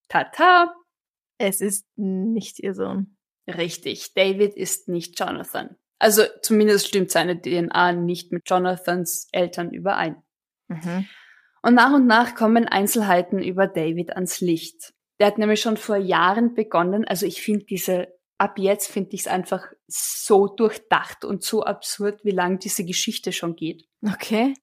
Tata! 0.09 0.75
Es 1.39 1.61
ist 1.61 1.87
nicht 1.95 2.59
ihr 2.59 2.73
Sohn. 2.73 3.17
Richtig, 3.47 4.13
David 4.13 4.55
ist 4.55 4.89
nicht 4.89 5.19
Jonathan. 5.19 5.75
Also 5.99 6.23
zumindest 6.41 6.87
stimmt 6.87 7.11
seine 7.11 7.41
DNA 7.41 7.93
nicht 7.93 8.31
mit 8.31 8.49
Jonathans 8.49 9.27
Eltern 9.31 9.71
überein. 9.71 10.21
Mhm. 10.67 11.07
Und 11.63 11.73
nach 11.73 11.93
und 11.93 12.05
nach 12.05 12.35
kommen 12.35 12.67
Einzelheiten 12.67 13.41
über 13.41 13.67
David 13.67 14.11
ans 14.11 14.39
Licht. 14.41 14.93
Der 15.19 15.27
hat 15.27 15.37
nämlich 15.39 15.61
schon 15.61 15.77
vor 15.77 15.97
Jahren 15.97 16.53
begonnen, 16.53 17.05
also 17.05 17.25
ich 17.25 17.41
finde 17.41 17.65
diese, 17.65 18.07
ab 18.37 18.59
jetzt 18.59 18.91
finde 18.91 19.09
ich 19.13 19.21
es 19.21 19.27
einfach 19.27 19.65
so 19.87 20.47
durchdacht 20.47 21.25
und 21.25 21.43
so 21.43 21.63
absurd, 21.63 22.23
wie 22.23 22.31
lang 22.31 22.59
diese 22.59 22.85
Geschichte 22.85 23.31
schon 23.31 23.55
geht. 23.55 23.87
Okay. 24.07 24.53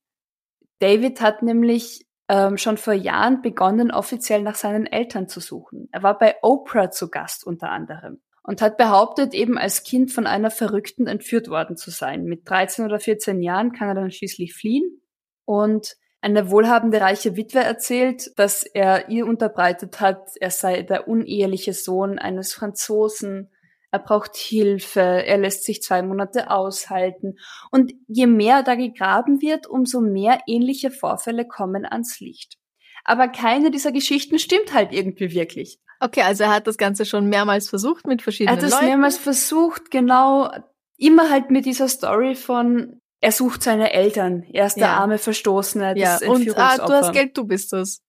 David 0.78 1.20
hat 1.20 1.42
nämlich 1.42 2.06
ähm, 2.28 2.56
schon 2.56 2.76
vor 2.76 2.94
Jahren 2.94 3.42
begonnen, 3.42 3.90
offiziell 3.90 4.42
nach 4.42 4.54
seinen 4.54 4.86
Eltern 4.86 5.28
zu 5.28 5.40
suchen. 5.40 5.88
Er 5.90 6.04
war 6.04 6.16
bei 6.16 6.36
Oprah 6.42 6.90
zu 6.90 7.10
Gast 7.10 7.44
unter 7.44 7.70
anderem 7.70 8.22
und 8.44 8.62
hat 8.62 8.76
behauptet, 8.76 9.34
eben 9.34 9.58
als 9.58 9.82
Kind 9.82 10.12
von 10.12 10.26
einer 10.26 10.50
Verrückten 10.50 11.06
entführt 11.06 11.48
worden 11.48 11.76
zu 11.76 11.90
sein. 11.90 12.24
Mit 12.24 12.48
13 12.48 12.84
oder 12.84 13.00
14 13.00 13.42
Jahren 13.42 13.72
kann 13.72 13.88
er 13.88 13.94
dann 13.94 14.10
schließlich 14.10 14.54
fliehen 14.54 15.00
und 15.44 15.96
eine 16.20 16.50
wohlhabende 16.50 17.00
reiche 17.00 17.36
Witwe 17.36 17.58
erzählt, 17.58 18.30
dass 18.38 18.62
er 18.62 19.10
ihr 19.10 19.26
unterbreitet 19.26 20.00
hat, 20.00 20.30
er 20.40 20.50
sei 20.50 20.82
der 20.82 21.08
uneheliche 21.08 21.74
Sohn 21.74 22.18
eines 22.18 22.54
Franzosen, 22.54 23.50
er 23.90 23.98
braucht 23.98 24.34
Hilfe, 24.34 25.00
er 25.00 25.38
lässt 25.38 25.64
sich 25.64 25.82
zwei 25.82 26.02
Monate 26.02 26.50
aushalten. 26.50 27.36
Und 27.70 27.92
je 28.08 28.26
mehr 28.26 28.62
da 28.62 28.74
gegraben 28.74 29.40
wird, 29.40 29.68
umso 29.68 30.00
mehr 30.00 30.40
ähnliche 30.48 30.90
Vorfälle 30.90 31.46
kommen 31.46 31.84
ans 31.84 32.18
Licht. 32.20 32.56
Aber 33.04 33.28
keine 33.28 33.70
dieser 33.70 33.92
Geschichten 33.92 34.38
stimmt 34.38 34.74
halt 34.74 34.92
irgendwie 34.92 35.32
wirklich. 35.32 35.78
Okay, 36.04 36.20
also 36.20 36.44
er 36.44 36.50
hat 36.54 36.66
das 36.66 36.76
Ganze 36.76 37.06
schon 37.06 37.28
mehrmals 37.28 37.70
versucht 37.70 38.06
mit 38.06 38.20
Er 38.20 38.24
verschiedenen 38.24 38.56
hat 38.58 38.62
es 38.62 38.72
Leuten. 38.72 38.84
mehrmals 38.84 39.16
versucht, 39.16 39.90
genau, 39.90 40.50
immer 40.98 41.30
halt 41.30 41.50
mit 41.50 41.64
dieser 41.64 41.88
Story 41.88 42.34
von, 42.34 43.00
er 43.20 43.32
sucht 43.32 43.62
seine 43.62 43.92
Eltern, 43.94 44.44
er 44.52 44.66
ist 44.66 44.74
der 44.76 44.88
Ja. 44.88 44.96
arme 44.98 45.16
Verstoßene, 45.16 45.94
ja, 45.96 46.18
das 46.18 46.28
und 46.28 46.58
ah, 46.58 46.76
du 46.76 46.92
hast 46.92 47.12
Geld, 47.14 47.36
du 47.38 47.44
bist 47.46 47.72
es. 47.72 48.02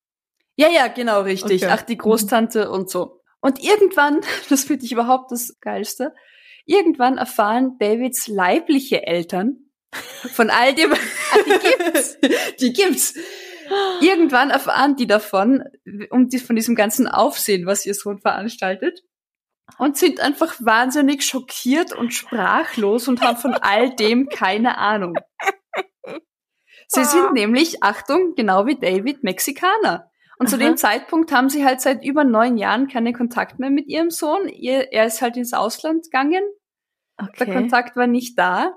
Ja, 0.57 0.67
ja, 0.69 0.87
genau, 0.87 1.21
richtig. 1.21 1.63
Okay. 1.63 1.71
Ach, 1.73 1.83
die 1.83 1.97
Großtante 1.97 2.69
und 2.69 2.89
so. 2.89 3.21
Und 3.39 3.63
irgendwann, 3.63 4.19
das 4.49 4.65
finde 4.65 4.85
ich 4.85 4.91
überhaupt 4.91 5.31
das 5.31 5.55
Geilste, 5.61 6.13
irgendwann 6.65 7.17
erfahren 7.17 7.77
Davids 7.79 8.27
leibliche 8.27 9.07
Eltern 9.07 9.69
von 10.33 10.49
all 10.49 10.73
dem, 10.73 10.91
Ah, 11.31 11.37
die 11.45 11.59
gibt's. 11.93 12.17
die 12.59 12.73
gibt's. 12.73 13.13
Irgendwann 14.01 14.49
erfahren 14.49 14.95
die 14.95 15.07
davon, 15.07 15.63
um 16.09 16.29
die, 16.29 16.39
von 16.39 16.55
diesem 16.55 16.75
ganzen 16.75 17.07
Aufsehen, 17.07 17.65
was 17.65 17.85
ihr 17.85 17.93
Sohn 17.93 18.19
veranstaltet. 18.19 19.01
und 19.79 19.97
sind 19.97 20.19
einfach 20.19 20.55
wahnsinnig 20.59 21.25
schockiert 21.25 21.93
und 21.93 22.13
sprachlos 22.13 23.07
und 23.07 23.21
haben 23.21 23.37
von 23.37 23.53
all 23.53 23.95
dem 23.95 24.29
keine 24.29 24.77
Ahnung. 24.77 25.17
Sie 26.87 27.03
sind 27.03 27.33
nämlich, 27.33 27.81
Achtung, 27.81 28.35
genau 28.35 28.67
wie 28.67 28.75
David, 28.75 29.23
Mexikaner. 29.23 30.11
Und 30.37 30.47
Aha. 30.47 30.51
zu 30.51 30.57
dem 30.57 30.77
Zeitpunkt 30.77 31.31
haben 31.31 31.49
sie 31.49 31.65
halt 31.65 31.81
seit 31.81 32.03
über 32.03 32.23
neun 32.23 32.57
Jahren 32.57 32.87
keinen 32.87 33.13
Kontakt 33.13 33.57
mehr 33.57 33.69
mit 33.69 33.87
ihrem 33.87 34.11
Sohn. 34.11 34.47
Ihr, 34.49 34.91
er 34.91 35.05
ist 35.05 35.21
halt 35.21 35.37
ins 35.37 35.53
Ausland 35.53 36.03
gegangen. 36.03 36.43
Okay. 37.17 37.45
Der 37.45 37.53
Kontakt 37.53 37.95
war 37.95 38.07
nicht 38.07 38.37
da. 38.37 38.73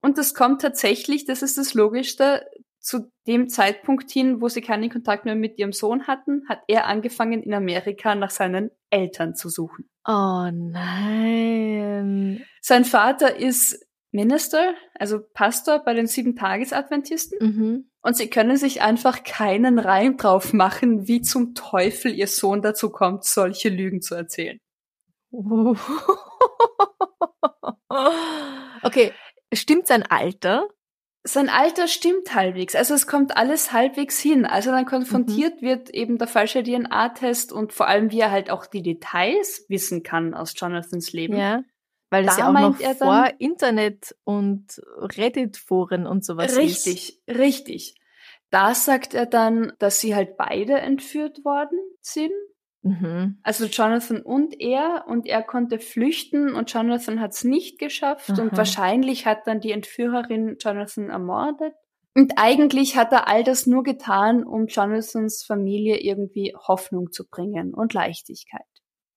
Und 0.00 0.18
das 0.18 0.34
kommt 0.34 0.60
tatsächlich, 0.60 1.24
das 1.24 1.42
ist 1.42 1.56
das 1.56 1.74
Logischste, 1.74 2.46
zu 2.80 3.10
dem 3.26 3.48
Zeitpunkt 3.48 4.10
hin, 4.10 4.40
wo 4.40 4.48
sie 4.48 4.60
keinen 4.60 4.90
Kontakt 4.90 5.24
mehr 5.24 5.34
mit 5.34 5.58
ihrem 5.58 5.72
Sohn 5.72 6.06
hatten, 6.06 6.48
hat 6.48 6.60
er 6.68 6.86
angefangen, 6.86 7.42
in 7.42 7.52
Amerika 7.54 8.14
nach 8.14 8.30
seinen 8.30 8.70
Eltern 8.90 9.34
zu 9.34 9.48
suchen. 9.48 9.88
Oh 10.06 10.48
nein. 10.52 12.44
Sein 12.60 12.84
Vater 12.84 13.36
ist 13.36 13.84
Minister, 14.10 14.74
also 14.94 15.20
Pastor 15.34 15.80
bei 15.84 15.92
den 15.92 16.06
Sieben-Tages-Adventisten. 16.06 17.38
Mhm. 17.40 17.90
Und 18.00 18.16
sie 18.16 18.30
können 18.30 18.56
sich 18.56 18.80
einfach 18.80 19.22
keinen 19.22 19.78
Reim 19.78 20.16
drauf 20.16 20.54
machen, 20.54 21.08
wie 21.08 21.20
zum 21.20 21.54
Teufel 21.54 22.14
ihr 22.14 22.26
Sohn 22.26 22.62
dazu 22.62 22.90
kommt, 22.90 23.24
solche 23.24 23.68
Lügen 23.68 24.00
zu 24.00 24.14
erzählen. 24.14 24.58
okay, 28.82 29.12
stimmt 29.52 29.86
sein 29.86 30.04
Alter? 30.04 30.68
Sein 31.28 31.50
Alter 31.50 31.88
stimmt 31.88 32.34
halbwegs. 32.34 32.74
Also 32.74 32.94
es 32.94 33.06
kommt 33.06 33.36
alles 33.36 33.72
halbwegs 33.72 34.18
hin. 34.18 34.46
Also 34.46 34.70
dann 34.70 34.86
konfrontiert 34.86 35.60
mhm. 35.60 35.66
wird 35.66 35.90
eben 35.90 36.16
der 36.16 36.26
falsche 36.26 36.62
DNA-Test 36.62 37.52
und 37.52 37.74
vor 37.74 37.86
allem, 37.86 38.10
wie 38.10 38.20
er 38.20 38.30
halt 38.30 38.50
auch 38.50 38.64
die 38.64 38.82
Details 38.82 39.66
wissen 39.68 40.02
kann 40.02 40.32
aus 40.32 40.54
Jonathans 40.56 41.12
Leben. 41.12 41.36
Ja. 41.36 41.62
Weil 42.08 42.26
es 42.26 42.38
ja 42.38 42.48
auch 42.48 42.52
noch 42.54 42.76
vor 42.78 43.24
dann, 43.24 43.36
Internet 43.38 44.16
und 44.24 44.80
Reddit-Foren 44.96 46.06
und 46.06 46.24
sowas 46.24 46.56
Richtig, 46.56 47.20
ist. 47.26 47.38
richtig. 47.38 47.94
Da 48.48 48.74
sagt 48.74 49.12
er 49.12 49.26
dann, 49.26 49.74
dass 49.78 50.00
sie 50.00 50.14
halt 50.14 50.38
beide 50.38 50.78
entführt 50.78 51.44
worden 51.44 51.78
sind. 52.00 52.32
Mhm. 52.88 53.38
Also 53.42 53.66
Jonathan 53.66 54.22
und 54.22 54.60
er 54.60 55.04
und 55.06 55.26
er 55.26 55.42
konnte 55.42 55.78
flüchten 55.78 56.54
und 56.54 56.72
Jonathan 56.72 57.20
hat 57.20 57.32
es 57.32 57.44
nicht 57.44 57.78
geschafft 57.78 58.30
Aha. 58.30 58.42
und 58.42 58.56
wahrscheinlich 58.56 59.26
hat 59.26 59.46
dann 59.46 59.60
die 59.60 59.72
Entführerin 59.72 60.56
Jonathan 60.58 61.10
ermordet. 61.10 61.74
Und 62.14 62.32
eigentlich 62.36 62.96
hat 62.96 63.12
er 63.12 63.28
all 63.28 63.44
das 63.44 63.66
nur 63.66 63.82
getan, 63.84 64.42
um 64.42 64.66
Jonathans 64.66 65.44
Familie 65.46 65.98
irgendwie 65.98 66.54
Hoffnung 66.66 67.12
zu 67.12 67.28
bringen 67.28 67.74
und 67.74 67.94
Leichtigkeit. 67.94 68.66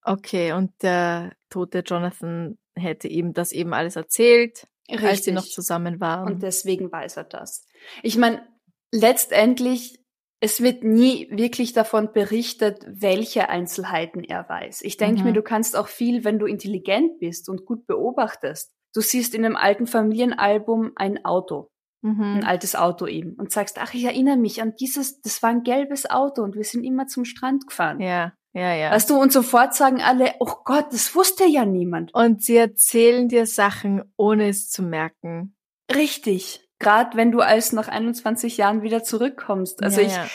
Okay, 0.04 0.52
und 0.54 0.72
der 0.82 1.34
tote 1.50 1.80
Jonathan 1.80 2.58
hätte 2.76 3.08
ihm 3.08 3.34
das 3.34 3.52
eben 3.52 3.74
alles 3.74 3.96
erzählt, 3.96 4.68
Richtig. 4.90 5.08
als 5.08 5.24
sie 5.24 5.32
noch 5.32 5.46
zusammen 5.46 6.00
waren. 6.00 6.32
Und 6.32 6.44
deswegen 6.44 6.92
weiß 6.92 7.18
er 7.18 7.24
das. 7.24 7.66
Ich 8.04 8.18
meine, 8.18 8.46
letztendlich, 8.92 10.01
es 10.44 10.62
wird 10.62 10.84
nie 10.84 11.30
wirklich 11.30 11.72
davon 11.74 12.12
berichtet, 12.12 12.84
welche 12.88 13.50
Einzelheiten 13.50 14.24
er 14.24 14.50
weiß. 14.50 14.82
Ich 14.82 14.98
denke 14.98 15.22
mhm. 15.22 15.28
mir, 15.28 15.34
du 15.34 15.44
kannst 15.44 15.78
auch 15.78 15.88
viel, 15.88 16.24
wenn 16.24 16.40
du 16.40 16.48
intelligent 16.48 17.20
bist 17.20 17.48
und 17.48 17.64
gut 17.64 17.86
beobachtest. 17.86 18.74
Du 18.94 19.02
siehst 19.02 19.36
in 19.36 19.46
einem 19.46 19.56
alten 19.56 19.86
Familienalbum 19.86 20.94
ein 20.96 21.24
Auto. 21.24 21.70
Mhm. 22.02 22.38
Ein 22.38 22.44
altes 22.44 22.76
Auto 22.76 23.06
eben. 23.06 23.36
Und 23.36 23.52
sagst, 23.52 23.78
ach, 23.80 23.94
ich 23.94 24.04
erinnere 24.04 24.38
mich 24.38 24.64
an 24.64 24.74
dieses, 24.76 25.22
das 25.22 25.44
war 25.44 25.52
ein 25.52 25.62
gelbes 25.62 26.10
Auto 26.10 26.42
und 26.42 26.56
wir 26.56 26.64
sind 26.64 26.84
immer 26.84 27.06
zum 27.06 27.24
Strand 27.24 27.68
gefahren. 27.68 28.02
Ja. 28.02 28.34
Ja, 28.54 28.74
ja. 28.74 28.92
Weißt 28.92 29.10
du, 29.10 29.18
und 29.18 29.32
sofort 29.32 29.76
sagen 29.76 30.02
alle, 30.02 30.34
oh 30.40 30.56
Gott, 30.66 30.88
das 30.92 31.16
wusste 31.16 31.46
ja 31.46 31.66
niemand. 31.66 32.14
Und 32.14 32.44
sie 32.44 32.58
erzählen 32.58 33.30
dir 33.30 33.46
Sachen, 33.46 34.12
ohne 34.18 34.50
es 34.50 34.70
zu 34.70 34.84
merken. 34.84 35.56
Richtig. 35.94 36.68
Gerade 36.82 37.16
wenn 37.16 37.32
du 37.32 37.40
als 37.40 37.72
nach 37.72 37.88
21 37.88 38.58
Jahren 38.58 38.82
wieder 38.82 39.04
zurückkommst. 39.04 39.84
Also 39.84 40.02
ja, 40.02 40.08
ich. 40.08 40.14
Ja. 40.14 40.28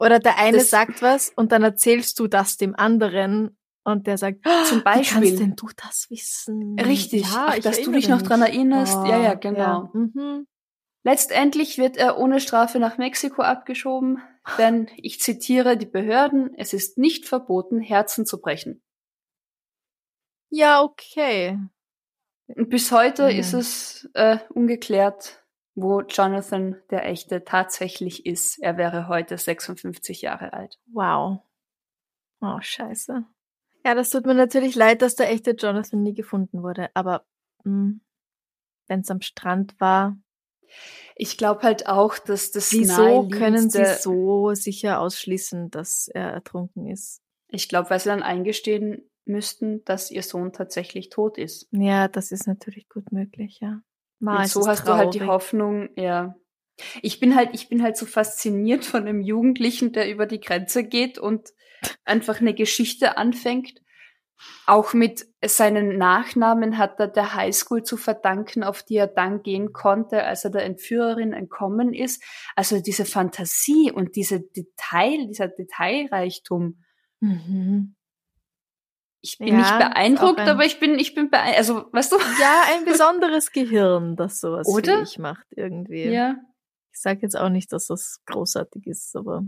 Oder 0.00 0.18
der 0.18 0.38
eine 0.38 0.60
sagt 0.60 1.00
was 1.00 1.30
und 1.30 1.52
dann 1.52 1.62
erzählst 1.62 2.18
du 2.18 2.26
das 2.26 2.56
dem 2.56 2.74
anderen 2.74 3.56
und 3.84 4.06
der 4.06 4.18
sagt, 4.18 4.44
zum 4.66 4.82
Beispiel. 4.82 5.22
Wie 5.22 5.28
kannst 5.28 5.40
denn 5.40 5.56
du 5.56 5.68
das 5.76 6.06
wissen? 6.10 6.78
Richtig. 6.78 7.22
Ja, 7.22 7.46
Ach, 7.50 7.58
dass 7.58 7.80
du 7.80 7.92
dich 7.92 8.08
noch 8.08 8.22
dran 8.22 8.42
erinnerst. 8.42 8.96
Oh, 8.96 9.06
ja, 9.06 9.20
ja, 9.20 9.34
genau. 9.34 9.58
Ja. 9.60 9.90
Mhm. 9.92 10.46
Letztendlich 11.04 11.78
wird 11.78 11.96
er 11.96 12.18
ohne 12.18 12.38
Strafe 12.40 12.78
nach 12.78 12.96
Mexiko 12.96 13.42
abgeschoben, 13.42 14.22
denn 14.56 14.88
ich 14.96 15.20
zitiere 15.20 15.76
die 15.76 15.86
Behörden, 15.86 16.54
es 16.56 16.72
ist 16.72 16.96
nicht 16.96 17.26
verboten, 17.26 17.80
Herzen 17.80 18.24
zu 18.24 18.40
brechen. 18.40 18.82
Ja, 20.48 20.82
okay. 20.82 21.58
Und 22.46 22.68
bis 22.68 22.92
heute 22.92 23.32
mhm. 23.32 23.38
ist 23.38 23.52
es 23.52 24.10
äh, 24.14 24.38
ungeklärt, 24.50 25.41
wo 25.74 26.00
Jonathan 26.02 26.76
der 26.90 27.06
Echte 27.06 27.44
tatsächlich 27.44 28.26
ist. 28.26 28.58
Er 28.58 28.76
wäre 28.76 29.08
heute 29.08 29.38
56 29.38 30.22
Jahre 30.22 30.52
alt. 30.52 30.78
Wow. 30.86 31.40
Oh, 32.40 32.60
scheiße. 32.60 33.24
Ja, 33.84 33.94
das 33.94 34.10
tut 34.10 34.26
mir 34.26 34.34
natürlich 34.34 34.74
leid, 34.74 35.02
dass 35.02 35.14
der 35.14 35.30
echte 35.30 35.52
Jonathan 35.52 36.02
nie 36.02 36.14
gefunden 36.14 36.62
wurde, 36.62 36.90
aber 36.94 37.24
hm, 37.64 38.00
wenn 38.86 39.00
es 39.00 39.10
am 39.10 39.20
Strand 39.20 39.80
war, 39.80 40.16
ich 41.16 41.36
glaube 41.36 41.62
halt 41.62 41.86
auch, 41.86 42.18
dass 42.18 42.50
das 42.50 42.72
Wieso 42.72 43.28
können 43.28 43.68
sie 43.68 43.84
so 43.84 44.54
sicher 44.54 45.00
ausschließen, 45.00 45.70
dass 45.70 46.08
er 46.08 46.30
ertrunken 46.32 46.86
ist? 46.86 47.20
Ich 47.48 47.68
glaube, 47.68 47.90
weil 47.90 48.00
sie 48.00 48.08
dann 48.08 48.22
eingestehen 48.22 49.10
müssten, 49.24 49.84
dass 49.84 50.10
ihr 50.10 50.22
Sohn 50.22 50.52
tatsächlich 50.52 51.10
tot 51.10 51.38
ist. 51.38 51.68
Ja, 51.70 52.08
das 52.08 52.32
ist 52.32 52.46
natürlich 52.46 52.88
gut 52.88 53.12
möglich, 53.12 53.60
ja. 53.60 53.82
Ma, 54.22 54.40
Und 54.40 54.48
so 54.48 54.66
hast 54.66 54.84
traurig. 54.84 54.86
du 54.86 54.92
halt 54.98 55.14
die 55.14 55.22
Hoffnung, 55.24 55.88
ja. 55.96 56.34
Ich 57.02 57.20
bin 57.20 57.36
halt, 57.36 57.50
ich 57.52 57.68
bin 57.68 57.82
halt 57.82 57.96
so 57.96 58.06
fasziniert 58.06 58.84
von 58.84 59.02
einem 59.02 59.20
Jugendlichen, 59.20 59.92
der 59.92 60.10
über 60.10 60.26
die 60.26 60.40
Grenze 60.40 60.84
geht 60.84 61.18
und 61.18 61.50
einfach 62.04 62.40
eine 62.40 62.54
Geschichte 62.54 63.18
anfängt 63.18 63.82
auch 64.66 64.94
mit 64.94 65.26
seinen 65.44 65.98
Nachnamen 65.98 66.78
hat 66.78 66.98
er 66.98 67.08
der 67.08 67.34
Highschool 67.34 67.82
zu 67.82 67.96
verdanken, 67.96 68.62
auf 68.62 68.82
die 68.82 68.96
er 68.96 69.06
dann 69.06 69.42
gehen 69.42 69.72
konnte, 69.72 70.24
als 70.24 70.44
er 70.44 70.50
der 70.50 70.64
Entführerin 70.64 71.32
entkommen 71.32 71.92
ist. 71.92 72.22
Also 72.56 72.80
diese 72.80 73.04
Fantasie 73.04 73.90
und 73.92 74.16
diese 74.16 74.40
Detail, 74.40 75.26
dieser 75.26 75.48
Detailreichtum. 75.48 76.82
Mhm. 77.20 77.96
Ich 79.24 79.38
bin 79.38 79.48
ja, 79.48 79.56
nicht 79.56 79.78
beeindruckt, 79.78 80.40
ein, 80.40 80.48
aber 80.48 80.64
ich 80.64 80.80
bin, 80.80 80.98
ich 80.98 81.14
bin 81.14 81.30
beeindruckt. 81.30 81.58
Also, 81.58 81.92
weißt 81.92 82.12
du? 82.12 82.16
Ja, 82.40 82.64
ein 82.74 82.84
besonderes 82.86 83.52
Gehirn, 83.52 84.16
das 84.16 84.40
sowas 84.40 84.66
Oder? 84.66 85.02
ich 85.02 85.18
macht 85.18 85.46
irgendwie. 85.50 86.08
Ja. 86.08 86.36
Ich 86.92 87.00
sage 87.00 87.20
jetzt 87.22 87.36
auch 87.36 87.48
nicht, 87.48 87.72
dass 87.72 87.86
das 87.86 88.20
großartig 88.26 88.86
ist, 88.86 89.14
aber. 89.14 89.44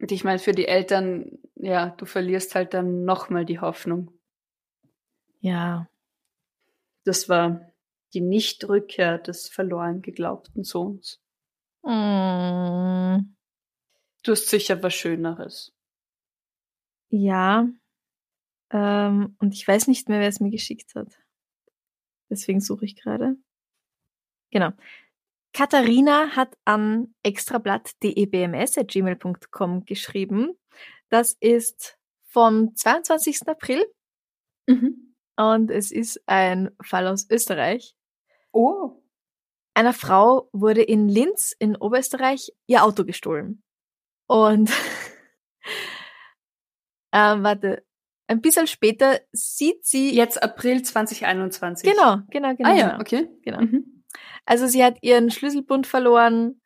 Und 0.00 0.12
ich 0.12 0.24
meine, 0.24 0.38
für 0.38 0.52
die 0.52 0.68
Eltern, 0.68 1.38
ja, 1.56 1.88
du 1.88 2.04
verlierst 2.04 2.54
halt 2.54 2.74
dann 2.74 3.04
nochmal 3.04 3.46
die 3.46 3.60
Hoffnung. 3.60 4.12
Ja. 5.40 5.88
Das 7.04 7.30
war 7.30 7.62
die 8.12 8.20
Nichtrückkehr 8.20 9.18
des 9.18 9.48
verloren 9.48 10.02
geglaubten 10.02 10.64
Sohns. 10.64 11.20
Mm. 11.82 13.34
Du 14.22 14.32
hast 14.32 14.48
sicher 14.48 14.82
was 14.82 14.94
Schöneres. 14.94 15.72
Ja. 17.08 17.66
Ähm, 18.70 19.34
und 19.38 19.54
ich 19.54 19.66
weiß 19.66 19.88
nicht 19.88 20.08
mehr, 20.08 20.20
wer 20.20 20.28
es 20.28 20.38
mir 20.40 20.50
geschickt 20.50 20.94
hat. 20.94 21.18
Deswegen 22.30 22.60
suche 22.60 22.84
ich 22.84 22.94
gerade. 22.96 23.36
Genau. 24.50 24.72
Katharina 25.52 26.36
hat 26.36 26.56
an 26.64 27.14
extrablatt.debms.gmail.com 27.22 29.84
geschrieben. 29.84 30.58
Das 31.08 31.36
ist 31.40 31.98
vom 32.28 32.76
22. 32.76 33.48
April. 33.48 33.84
Mhm. 34.66 35.16
Und 35.36 35.70
es 35.70 35.90
ist 35.90 36.22
ein 36.26 36.70
Fall 36.82 37.06
aus 37.06 37.30
Österreich. 37.30 37.96
Oh. 38.52 39.02
Einer 39.74 39.94
Frau 39.94 40.48
wurde 40.52 40.82
in 40.82 41.08
Linz 41.08 41.54
in 41.58 41.76
Oberösterreich 41.76 42.52
ihr 42.66 42.82
Auto 42.82 43.04
gestohlen. 43.04 43.62
Und 44.26 44.70
ähm, 47.12 47.44
warte, 47.44 47.86
ein 48.28 48.40
bisschen 48.40 48.66
später 48.66 49.20
sieht 49.32 49.84
sie. 49.84 50.14
Jetzt 50.14 50.42
April 50.42 50.82
2021. 50.82 51.90
Genau, 51.90 52.18
genau, 52.30 52.54
genau. 52.54 52.68
Ah 52.68 52.74
ja, 52.74 52.88
genau. 52.90 53.00
okay. 53.00 53.28
Genau. 53.42 53.60
Mhm. 53.60 54.04
Also 54.44 54.66
sie 54.66 54.84
hat 54.84 54.98
ihren 55.02 55.30
Schlüsselbund 55.30 55.86
verloren. 55.86 56.60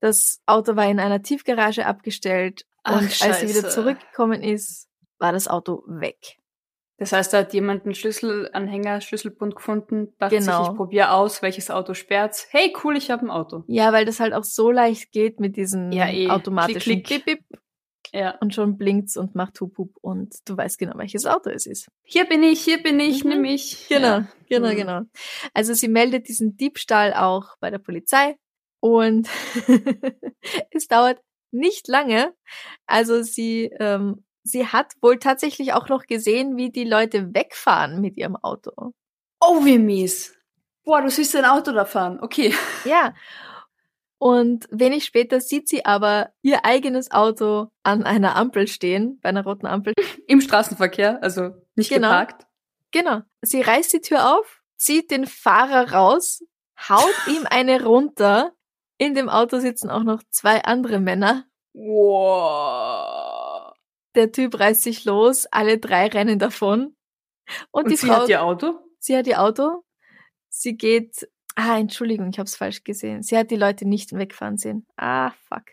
Das 0.00 0.40
Auto 0.46 0.76
war 0.76 0.88
in 0.88 1.00
einer 1.00 1.22
Tiefgarage 1.22 1.86
abgestellt. 1.86 2.64
Ach, 2.84 3.00
und 3.00 3.22
als 3.22 3.40
sie 3.40 3.48
wieder 3.48 3.68
zurückgekommen 3.68 4.42
ist, 4.42 4.88
war 5.18 5.32
das 5.32 5.48
Auto 5.48 5.82
weg. 5.86 6.38
Das 6.98 7.12
heißt, 7.12 7.32
da 7.32 7.38
hat 7.38 7.54
jemand 7.54 7.84
einen 7.84 7.94
Schlüsselanhänger, 7.94 9.00
Schlüsselbund 9.00 9.54
gefunden, 9.54 10.14
dachte 10.18 10.38
genau. 10.38 10.62
sich, 10.62 10.70
ich 10.70 10.76
probiere 10.76 11.12
aus, 11.12 11.42
welches 11.42 11.70
Auto 11.70 11.94
sperrt. 11.94 12.46
Hey, 12.50 12.74
cool, 12.82 12.96
ich 12.96 13.10
habe 13.10 13.24
ein 13.24 13.30
Auto. 13.30 13.62
Ja, 13.68 13.92
weil 13.92 14.04
das 14.04 14.18
halt 14.18 14.34
auch 14.34 14.42
so 14.42 14.72
leicht 14.72 15.12
geht 15.12 15.38
mit 15.38 15.56
diesem 15.56 15.92
ja, 15.92 16.08
eh. 16.08 16.28
automatischen 16.28 16.80
klick, 16.80 17.06
klick, 17.06 17.24
Bip, 17.24 17.48
Bip. 17.48 17.60
Ja. 18.12 18.36
Und 18.40 18.54
schon 18.54 18.76
blinkt's 18.78 19.16
und 19.16 19.34
macht 19.34 19.60
Hup 19.60 19.76
Hup 19.78 19.90
und 20.00 20.34
du 20.48 20.56
weißt 20.56 20.78
genau, 20.78 20.96
welches 20.96 21.26
Auto 21.26 21.50
es 21.50 21.66
ist. 21.66 21.88
Hier 22.04 22.24
bin 22.26 22.42
ich, 22.42 22.60
hier 22.62 22.82
bin 22.82 22.98
ich, 23.00 23.24
Mhm. 23.24 23.30
nimm 23.30 23.40
mich. 23.42 23.86
Genau, 23.88 24.06
Ja. 24.18 24.28
genau, 24.48 24.68
Mhm. 24.68 24.76
genau. 24.76 25.00
Also 25.54 25.74
sie 25.74 25.88
meldet 25.88 26.28
diesen 26.28 26.56
Diebstahl 26.56 27.12
auch 27.14 27.56
bei 27.60 27.70
der 27.70 27.78
Polizei 27.78 28.36
und 28.80 29.28
es 30.70 30.86
dauert 30.88 31.20
nicht 31.50 31.88
lange. 31.88 32.34
Also 32.86 33.22
sie, 33.22 33.70
ähm, 33.80 34.24
sie 34.44 34.66
hat 34.66 34.92
wohl 35.02 35.18
tatsächlich 35.18 35.72
auch 35.72 35.88
noch 35.88 36.06
gesehen, 36.06 36.56
wie 36.56 36.70
die 36.70 36.84
Leute 36.84 37.34
wegfahren 37.34 38.00
mit 38.00 38.16
ihrem 38.16 38.36
Auto. 38.36 38.92
Oh, 39.40 39.64
wie 39.64 39.78
mies. 39.78 40.34
Boah, 40.84 41.02
du 41.02 41.10
siehst 41.10 41.36
ein 41.36 41.44
Auto 41.44 41.72
da 41.72 41.84
fahren. 41.84 42.18
Okay. 42.20 42.54
Ja. 42.84 43.14
Und 44.20 44.66
wenig 44.70 45.04
später 45.04 45.40
sieht 45.40 45.68
sie 45.68 45.84
aber 45.84 46.32
ihr 46.42 46.64
eigenes 46.64 47.10
Auto 47.12 47.68
an 47.84 48.02
einer 48.02 48.34
Ampel 48.36 48.66
stehen, 48.66 49.20
bei 49.22 49.28
einer 49.28 49.44
roten 49.44 49.66
Ampel. 49.66 49.94
Im 50.26 50.40
Straßenverkehr, 50.40 51.22
also 51.22 51.50
nicht 51.76 51.88
Genau. 51.90 52.08
geparkt. 52.08 52.46
Genau. 52.90 53.20
Sie 53.42 53.60
reißt 53.60 53.92
die 53.92 54.00
Tür 54.00 54.36
auf, 54.38 54.60
zieht 54.76 55.10
den 55.12 55.26
Fahrer 55.26 55.92
raus, 55.92 56.42
haut 56.88 57.14
ihm 57.28 57.46
eine 57.48 57.84
runter. 57.84 58.52
In 58.98 59.14
dem 59.14 59.28
Auto 59.28 59.60
sitzen 59.60 59.88
auch 59.90 60.02
noch 60.02 60.22
zwei 60.30 60.64
andere 60.64 60.98
Männer. 60.98 61.44
Wow. 62.38 63.72
Der 64.14 64.32
Typ 64.32 64.58
reißt 64.58 64.82
sich 64.82 65.04
los, 65.04 65.46
alle 65.46 65.78
drei 65.78 66.08
rennen 66.08 66.38
davon. 66.40 66.96
Und, 67.70 67.84
Und 67.84 67.90
die 67.90 67.96
sie 67.96 68.06
Frau, 68.08 68.22
hat 68.22 68.28
ihr 68.28 68.42
Auto? 68.42 68.78
sie 68.98 69.16
hat 69.16 69.26
ihr 69.28 69.40
Auto. 69.40 69.84
Sie 70.48 70.76
geht, 70.76 71.28
ah, 71.58 71.78
Entschuldigung, 71.78 72.30
ich 72.30 72.38
habe 72.38 72.46
es 72.46 72.56
falsch 72.56 72.84
gesehen. 72.84 73.22
Sie 73.22 73.36
hat 73.36 73.50
die 73.50 73.56
Leute 73.56 73.86
nicht 73.86 74.12
wegfahren 74.12 74.56
sehen. 74.58 74.86
Ah, 74.96 75.32
fuck. 75.48 75.64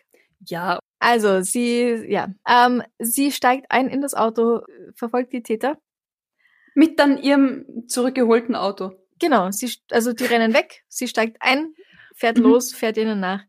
Ja. 0.46 0.78
Also, 0.98 1.42
sie, 1.42 2.04
ja, 2.08 2.28
ähm, 2.48 2.82
sie 2.98 3.30
steigt 3.30 3.66
ein 3.70 3.88
in 3.88 4.00
das 4.00 4.14
Auto, 4.14 4.62
verfolgt 4.96 5.32
die 5.32 5.42
Täter. 5.42 5.78
Mit 6.74 6.98
dann 6.98 7.18
ihrem 7.18 7.86
zurückgeholten 7.88 8.54
Auto. 8.56 8.92
Genau, 9.18 9.50
sie, 9.50 9.70
also 9.90 10.12
die 10.12 10.24
rennen 10.24 10.52
weg, 10.54 10.84
sie 10.88 11.08
steigt 11.08 11.38
ein, 11.40 11.74
fährt 12.14 12.38
Mhm. 12.38 12.42
los, 12.44 12.74
fährt 12.74 12.96
ihnen 12.98 13.20
nach. 13.20 13.44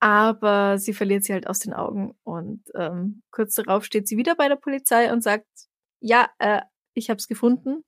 Aber 0.00 0.78
sie 0.78 0.92
verliert 0.94 1.24
sie 1.24 1.32
halt 1.32 1.48
aus 1.48 1.58
den 1.58 1.72
Augen 1.74 2.16
und 2.22 2.62
ähm, 2.76 3.22
kurz 3.32 3.54
darauf 3.54 3.84
steht 3.84 4.06
sie 4.06 4.16
wieder 4.16 4.36
bei 4.36 4.48
der 4.48 4.54
Polizei 4.56 5.12
und 5.12 5.22
sagt, 5.22 5.46
ja, 6.00 6.28
äh, 6.38 6.60
ich 6.94 7.10
habe 7.10 7.18
es 7.18 7.26
gefunden. 7.26 7.84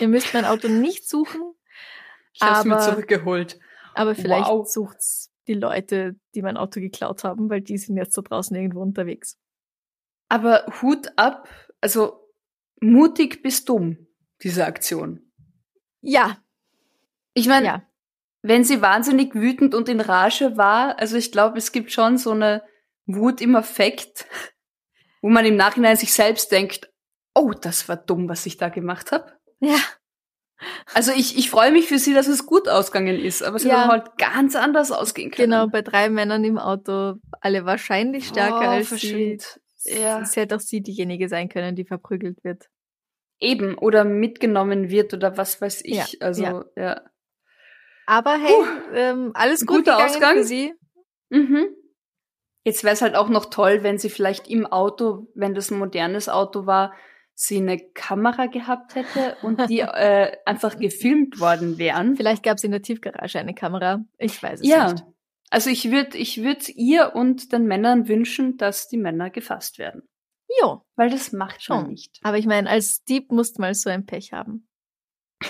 Ihr 0.00 0.08
müsst 0.08 0.34
mein 0.34 0.44
Auto 0.44 0.66
nicht 0.68 1.08
suchen, 1.08 1.52
Ich 2.32 2.40
hab's 2.42 2.64
mir 2.64 2.76
Aber- 2.76 2.84
zurückgeholt. 2.84 3.58
aber 3.94 4.14
vielleicht 4.14 4.48
Wow. 4.48 4.68
sucht's 4.68 5.30
die 5.46 5.54
Leute, 5.54 6.14
die 6.34 6.42
mein 6.42 6.56
Auto 6.56 6.80
geklaut 6.80 7.24
haben, 7.24 7.50
weil 7.50 7.60
die 7.60 7.76
sind 7.78 7.96
jetzt 7.96 8.16
da 8.16 8.22
draußen 8.22 8.54
irgendwo 8.56 8.80
unterwegs. 8.82 9.36
Aber 10.28 10.64
Hut 10.80 11.08
ab, 11.16 11.48
also 11.80 12.28
mutig 12.80 13.42
bis 13.42 13.64
dumm, 13.64 14.06
diese 14.42 14.64
Aktion. 14.64 15.32
Ja, 16.02 16.38
Ich 17.34 17.46
meine, 17.48 17.66
ja, 17.66 17.82
wenn 18.42 18.64
sie 18.64 18.80
wahnsinnig 18.82 19.34
wütend 19.34 19.74
und 19.74 19.88
in 19.88 20.00
Rage 20.00 20.56
war, 20.56 20.98
also 20.98 21.16
ich 21.16 21.30
glaube, 21.30 21.58
es 21.58 21.72
gibt 21.72 21.92
schon 21.92 22.16
so 22.18 22.30
eine 22.32 22.62
Wut 23.06 23.40
im 23.40 23.54
Affekt, 23.56 24.26
wo 25.22 25.28
man 25.28 25.44
im 25.46 25.56
Nachhinein 25.56 25.96
sich 25.96 26.12
selbst 26.12 26.50
denkt, 26.52 26.90
oh, 27.34 27.52
das 27.52 27.88
war 27.88 27.96
dumm, 27.96 28.28
was 28.28 28.46
ich 28.46 28.56
da 28.56 28.68
gemacht 28.68 29.12
habe. 29.12 29.32
ja, 29.60 29.78
Also 30.94 31.12
ich, 31.12 31.38
ich 31.38 31.50
freue 31.50 31.72
mich 31.72 31.86
für 31.88 31.98
sie, 31.98 32.12
dass 32.14 32.26
es 32.26 32.46
gut 32.46 32.68
ausgegangen 32.68 33.18
ist, 33.18 33.42
aber 33.42 33.56
es 33.56 33.64
Ja. 33.64 33.80
hätte 33.82 33.88
halt 33.88 34.18
ganz 34.18 34.56
anders 34.56 34.92
ausgehen 34.92 35.30
können. 35.30 35.50
genau, 35.50 35.66
bei 35.68 35.82
drei 35.82 36.10
Männern 36.10 36.44
im 36.44 36.58
Auto, 36.58 37.14
alle 37.40 37.64
wahrscheinlich 37.64 38.28
stärker 38.28 38.60
oh, 38.60 38.68
als 38.68 38.90
sie. 38.90 38.96
verschwind. 38.98 39.60
Ja. 39.84 40.20
Es 40.20 40.36
hätte 40.36 40.56
auch 40.56 40.60
sie 40.60 40.82
diejenige 40.82 41.28
sein 41.28 41.48
können, 41.48 41.74
die 41.76 41.84
verprügelt 41.84 42.44
wird. 42.44 42.68
Eben, 43.38 43.78
oder 43.78 44.04
mitgenommen 44.04 44.90
wird 44.90 45.14
oder 45.14 45.38
was 45.38 45.60
weiß 45.62 45.82
ich. 45.84 45.94
Ja, 45.94 46.06
also, 46.20 46.42
ja. 46.42 46.64
ja. 46.76 47.00
Aber 48.06 48.32
hey, 48.32 48.54
ähm, 48.94 49.30
alles 49.34 49.64
gut 49.64 49.78
Guter 49.86 50.04
Ausgang. 50.04 50.34
für 50.36 50.44
sie. 50.44 50.74
Mhm. 51.30 51.68
Jetzt 52.64 52.84
wäre 52.84 52.92
es 52.92 53.00
halt 53.00 53.14
auch 53.14 53.30
noch 53.30 53.46
toll, 53.46 53.82
wenn 53.82 53.96
sie 53.98 54.10
vielleicht 54.10 54.48
im 54.48 54.66
Auto, 54.66 55.28
wenn 55.34 55.54
das 55.54 55.70
ein 55.70 55.78
modernes 55.78 56.28
Auto 56.28 56.66
war, 56.66 56.92
sie 57.42 57.56
eine 57.58 57.78
Kamera 57.78 58.46
gehabt 58.46 58.94
hätte 58.94 59.36
und 59.42 59.68
die 59.70 59.80
äh, 59.80 60.36
einfach 60.44 60.78
gefilmt 60.78 61.40
worden 61.40 61.78
wären. 61.78 62.14
Vielleicht 62.16 62.42
gab 62.42 62.58
es 62.58 62.64
in 62.64 62.70
der 62.70 62.82
Tiefgarage 62.82 63.38
eine 63.38 63.54
Kamera. 63.54 64.04
Ich 64.18 64.42
weiß 64.42 64.60
es 64.60 64.66
Ja. 64.68 64.92
nicht. 64.92 65.04
Also 65.48 65.70
ich 65.70 65.90
würde 65.90 66.16
ich 66.18 66.42
würd 66.42 66.68
ihr 66.68 67.14
und 67.14 67.52
den 67.52 67.64
Männern 67.66 68.08
wünschen, 68.08 68.56
dass 68.58 68.88
die 68.88 68.98
Männer 68.98 69.30
gefasst 69.30 69.78
werden. 69.78 70.02
Jo, 70.60 70.82
Weil 70.96 71.10
das 71.10 71.32
macht 71.32 71.62
Schon. 71.62 71.88
nicht. 71.88 72.18
aber 72.22 72.36
ich 72.38 72.46
meine, 72.46 72.68
als 72.68 73.04
Dieb 73.04 73.32
musst 73.32 73.58
mal 73.58 73.72
so 73.74 73.88
ein 73.90 74.04
Pech 74.06 74.32
haben. 74.32 74.68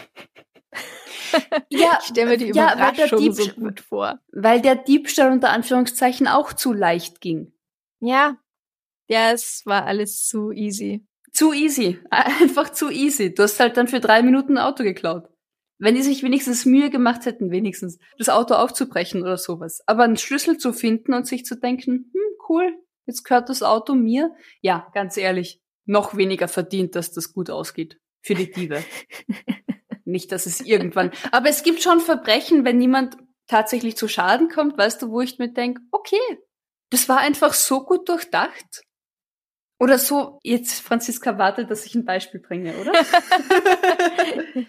Ja, 1.70 1.98
Ich 2.00 2.06
stelle 2.08 2.30
mir 2.30 2.36
die 2.38 2.46
ja, 2.48 2.74
weil 2.78 2.92
der 2.94 3.06
Überraschung 3.06 3.18
Dieb- 3.20 3.32
so 3.34 3.48
gut 3.52 3.80
vor. 3.80 4.18
Weil 4.32 4.60
der 4.60 4.74
Diebstahl 4.74 5.30
unter 5.30 5.50
Anführungszeichen 5.50 6.26
auch 6.26 6.52
zu 6.52 6.72
leicht 6.72 7.20
ging. 7.20 7.52
Ja, 8.00 8.36
ja, 9.08 9.30
es 9.32 9.64
war 9.64 9.84
alles 9.86 10.26
zu 10.26 10.50
easy. 10.50 11.06
Zu 11.40 11.54
easy. 11.54 11.98
Einfach 12.10 12.68
zu 12.68 12.90
easy. 12.90 13.32
Du 13.32 13.42
hast 13.42 13.58
halt 13.60 13.78
dann 13.78 13.88
für 13.88 13.98
drei 13.98 14.22
Minuten 14.22 14.58
ein 14.58 14.64
Auto 14.64 14.82
geklaut. 14.82 15.26
Wenn 15.78 15.94
die 15.94 16.02
sich 16.02 16.22
wenigstens 16.22 16.66
Mühe 16.66 16.90
gemacht 16.90 17.24
hätten, 17.24 17.50
wenigstens 17.50 17.98
das 18.18 18.28
Auto 18.28 18.52
aufzubrechen 18.52 19.22
oder 19.22 19.38
sowas. 19.38 19.80
Aber 19.86 20.02
einen 20.02 20.18
Schlüssel 20.18 20.58
zu 20.58 20.74
finden 20.74 21.14
und 21.14 21.26
sich 21.26 21.46
zu 21.46 21.58
denken, 21.58 22.10
hm, 22.12 22.22
cool, 22.50 22.78
jetzt 23.06 23.24
gehört 23.24 23.48
das 23.48 23.62
Auto 23.62 23.94
mir. 23.94 24.34
Ja, 24.60 24.90
ganz 24.92 25.16
ehrlich, 25.16 25.62
noch 25.86 26.14
weniger 26.14 26.46
verdient, 26.46 26.94
dass 26.94 27.10
das 27.10 27.32
gut 27.32 27.48
ausgeht. 27.48 27.98
Für 28.20 28.34
die 28.34 28.50
Diebe. 28.50 28.84
Nicht, 30.04 30.32
dass 30.32 30.44
es 30.44 30.60
irgendwann. 30.60 31.10
Aber 31.32 31.48
es 31.48 31.62
gibt 31.62 31.82
schon 31.82 32.00
Verbrechen, 32.00 32.66
wenn 32.66 32.76
niemand 32.76 33.16
tatsächlich 33.46 33.96
zu 33.96 34.08
Schaden 34.08 34.50
kommt, 34.50 34.76
weißt 34.76 35.00
du, 35.00 35.10
wo 35.10 35.22
ich 35.22 35.38
mir 35.38 35.50
denke, 35.50 35.80
okay, 35.90 36.20
das 36.90 37.08
war 37.08 37.16
einfach 37.16 37.54
so 37.54 37.82
gut 37.86 38.10
durchdacht. 38.10 38.82
Oder 39.80 39.98
so, 39.98 40.38
jetzt 40.42 40.82
Franziska 40.82 41.38
wartet, 41.38 41.70
dass 41.70 41.86
ich 41.86 41.94
ein 41.94 42.04
Beispiel 42.04 42.38
bringe, 42.38 42.74
oder? 42.76 42.92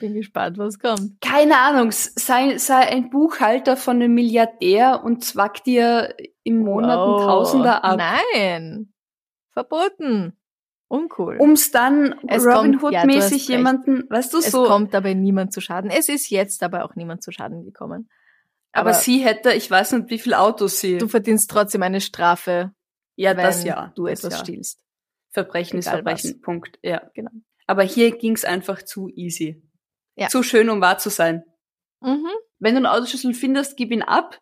Bin 0.00 0.14
gespannt, 0.14 0.56
was 0.56 0.78
kommt. 0.78 1.20
Keine 1.20 1.58
Ahnung, 1.58 1.90
sei, 1.92 2.56
sei 2.56 2.78
ein 2.78 3.10
Buchhalter 3.10 3.76
von 3.76 3.96
einem 3.96 4.14
Milliardär 4.14 5.04
und 5.04 5.22
zwackt 5.22 5.66
dir 5.66 6.14
im 6.44 6.60
Monat 6.60 6.98
Wow. 6.98 7.26
Tausender 7.26 7.84
ab. 7.84 8.00
Nein. 8.32 8.90
Verboten. 9.50 10.32
Uncool. 10.88 11.36
Um's 11.40 11.70
dann 11.70 12.14
Es 12.26 12.46
Robin 12.46 12.72
ja, 12.90 13.02
Hood-mäßig 13.02 13.32
recht. 13.42 13.48
jemanden, 13.50 14.04
weißt 14.08 14.32
du, 14.32 14.38
es 14.38 14.50
so. 14.50 14.64
kommt 14.64 14.94
dabei 14.94 15.12
niemand 15.12 15.52
zu 15.52 15.60
Schaden. 15.60 15.90
Es 15.90 16.08
ist 16.08 16.30
jetzt 16.30 16.62
dabei 16.62 16.84
auch 16.84 16.94
niemand 16.94 17.22
zu 17.22 17.32
Schaden 17.32 17.64
gekommen. 17.64 18.08
aber, 18.72 18.94
sie 18.94 19.18
hätte, 19.18 19.52
ich 19.52 19.70
weiß 19.70 19.92
nicht, 19.92 20.08
wie 20.08 20.18
viel 20.18 20.32
Autos 20.32 20.80
sie. 20.80 20.96
du 20.96 21.08
verdienst 21.08 21.50
trotzdem 21.50 21.82
eine 21.82 22.00
Strafe, 22.00 22.72
ja, 23.16 23.34
das 23.34 23.64
ja. 23.64 23.92
du 23.94 24.06
das 24.06 24.20
etwas 24.20 24.34
ja. 24.34 24.44
stiehlst. 24.44 24.80
Verbrechen 25.30 25.78
ist 25.78 25.86
Egal 25.86 26.02
Verbrechen. 26.02 26.40
Punkt. 26.42 26.78
Ja. 26.82 27.10
Genau. 27.14 27.30
Aber 27.66 27.82
hier 27.82 28.16
ging's 28.16 28.44
einfach 28.44 28.82
zu 28.82 29.08
easy. 29.08 29.62
Ja. 30.16 30.28
Zu 30.28 30.42
schön, 30.42 30.68
um 30.70 30.80
wahr 30.80 30.98
zu 30.98 31.10
sein. 31.10 31.44
Mhm. 32.00 32.28
Wenn 32.58 32.74
du 32.74 32.78
einen 32.78 32.86
Autoschlüssel 32.86 33.34
findest, 33.34 33.76
gib 33.76 33.90
ihn 33.90 34.02
ab, 34.02 34.38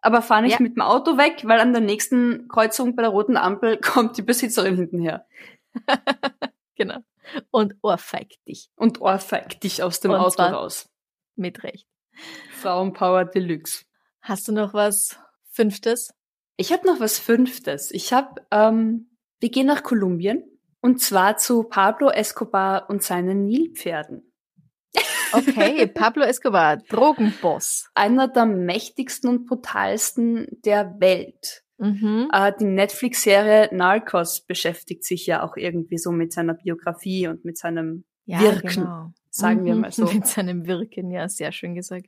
aber 0.00 0.20
fahr 0.22 0.42
nicht 0.42 0.52
Ja. 0.58 0.62
mit 0.62 0.76
dem 0.76 0.82
Auto 0.82 1.16
weg, 1.16 1.42
weil 1.44 1.58
an 1.60 1.72
der 1.72 1.80
nächsten 1.82 2.48
Kreuzung 2.48 2.94
bei 2.96 3.02
der 3.02 3.10
roten 3.10 3.36
Ampel 3.36 3.78
kommt 3.80 4.16
die 4.18 4.22
Besitzerin 4.22 4.76
hintenher 4.76 5.26
Genau. 6.76 6.98
Und 7.50 7.74
ohrfeigt 7.82 8.46
dich. 8.46 8.70
und 8.76 9.00
ohrfeigt 9.00 9.62
dich 9.64 9.82
aus 9.82 10.00
dem 10.00 10.12
Und 10.12 10.18
Auto 10.18 10.42
raus. 10.42 10.88
Mit 11.34 11.64
Recht. 11.64 11.88
Frauenpower 12.60 13.24
Deluxe. 13.24 13.84
Hast 14.20 14.48
du 14.48 14.52
noch 14.52 14.74
was 14.74 15.18
Fünftes? 15.50 16.14
Ich 16.56 16.72
habe 16.72 16.86
noch 16.86 17.00
was 17.00 17.18
Fünftes. 17.18 17.90
Ich 17.90 18.12
habe, 18.12 18.40
ähm, 18.50 19.10
wir 19.40 19.50
gehen 19.50 19.66
nach 19.66 19.82
Kolumbien 19.82 20.42
und 20.80 21.00
zwar 21.00 21.36
zu 21.36 21.64
Pablo 21.64 22.08
Escobar 22.10 22.88
und 22.88 23.02
seinen 23.02 23.44
Nilpferden. 23.44 24.32
Okay, 25.32 25.86
Pablo 25.94 26.22
Escobar, 26.24 26.78
Drogenboss. 26.78 27.90
Einer 27.94 28.28
der 28.28 28.46
mächtigsten 28.46 29.28
und 29.28 29.46
brutalsten 29.46 30.46
der 30.64 30.96
Welt. 31.00 31.62
Mhm. 31.78 32.30
Äh, 32.32 32.52
die 32.58 32.64
Netflix-Serie 32.64 33.68
Narcos 33.74 34.46
beschäftigt 34.46 35.04
sich 35.04 35.26
ja 35.26 35.42
auch 35.42 35.56
irgendwie 35.56 35.98
so 35.98 36.10
mit 36.10 36.32
seiner 36.32 36.54
Biografie 36.54 37.28
und 37.28 37.44
mit 37.44 37.58
seinem 37.58 38.04
Ja, 38.24 38.40
Wirken, 38.40 38.68
genau. 38.68 39.12
sagen 39.28 39.64
wir 39.66 39.74
Mhm. 39.74 39.80
mal 39.82 39.92
so. 39.92 40.04
Mit 40.10 40.26
seinem 40.26 40.66
Wirken, 40.66 41.10
ja, 41.10 41.28
sehr 41.28 41.52
schön 41.52 41.74
gesagt. 41.74 42.06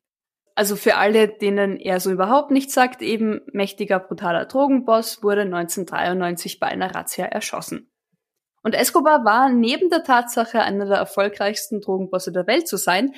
Also 0.58 0.74
für 0.74 0.96
alle, 0.96 1.28
denen 1.28 1.76
er 1.76 2.00
so 2.00 2.10
überhaupt 2.10 2.50
nicht 2.50 2.72
sagt, 2.72 3.00
eben 3.00 3.42
mächtiger, 3.52 4.00
brutaler 4.00 4.44
Drogenboss, 4.44 5.22
wurde 5.22 5.42
1993 5.42 6.58
bei 6.58 6.66
einer 6.66 6.92
Razzia 6.92 7.26
erschossen. 7.26 7.92
Und 8.64 8.74
Escobar 8.74 9.24
war 9.24 9.50
neben 9.50 9.88
der 9.88 10.02
Tatsache, 10.02 10.60
einer 10.60 10.86
der 10.86 10.96
erfolgreichsten 10.96 11.80
Drogenbosse 11.80 12.32
der 12.32 12.48
Welt 12.48 12.66
zu 12.66 12.76
sein, 12.76 13.12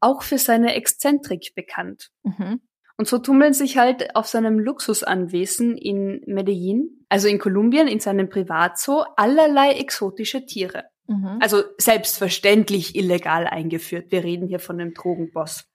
auch 0.00 0.22
für 0.22 0.38
seine 0.38 0.74
Exzentrik 0.74 1.54
bekannt. 1.54 2.12
Mhm. 2.22 2.62
Und 2.96 3.06
so 3.06 3.18
tummeln 3.18 3.52
sich 3.52 3.76
halt 3.76 4.16
auf 4.16 4.26
seinem 4.26 4.58
Luxusanwesen 4.58 5.76
in 5.76 6.22
Medellin, 6.24 7.04
also 7.10 7.28
in 7.28 7.38
Kolumbien, 7.38 7.88
in 7.88 8.00
seinem 8.00 8.30
Privatzoo, 8.30 9.04
allerlei 9.16 9.72
exotische 9.72 10.46
Tiere. 10.46 10.84
Mhm. 11.08 11.40
Also 11.42 11.62
selbstverständlich 11.76 12.96
illegal 12.96 13.46
eingeführt. 13.46 14.10
Wir 14.12 14.24
reden 14.24 14.48
hier 14.48 14.60
von 14.60 14.80
einem 14.80 14.94
Drogenboss. 14.94 15.66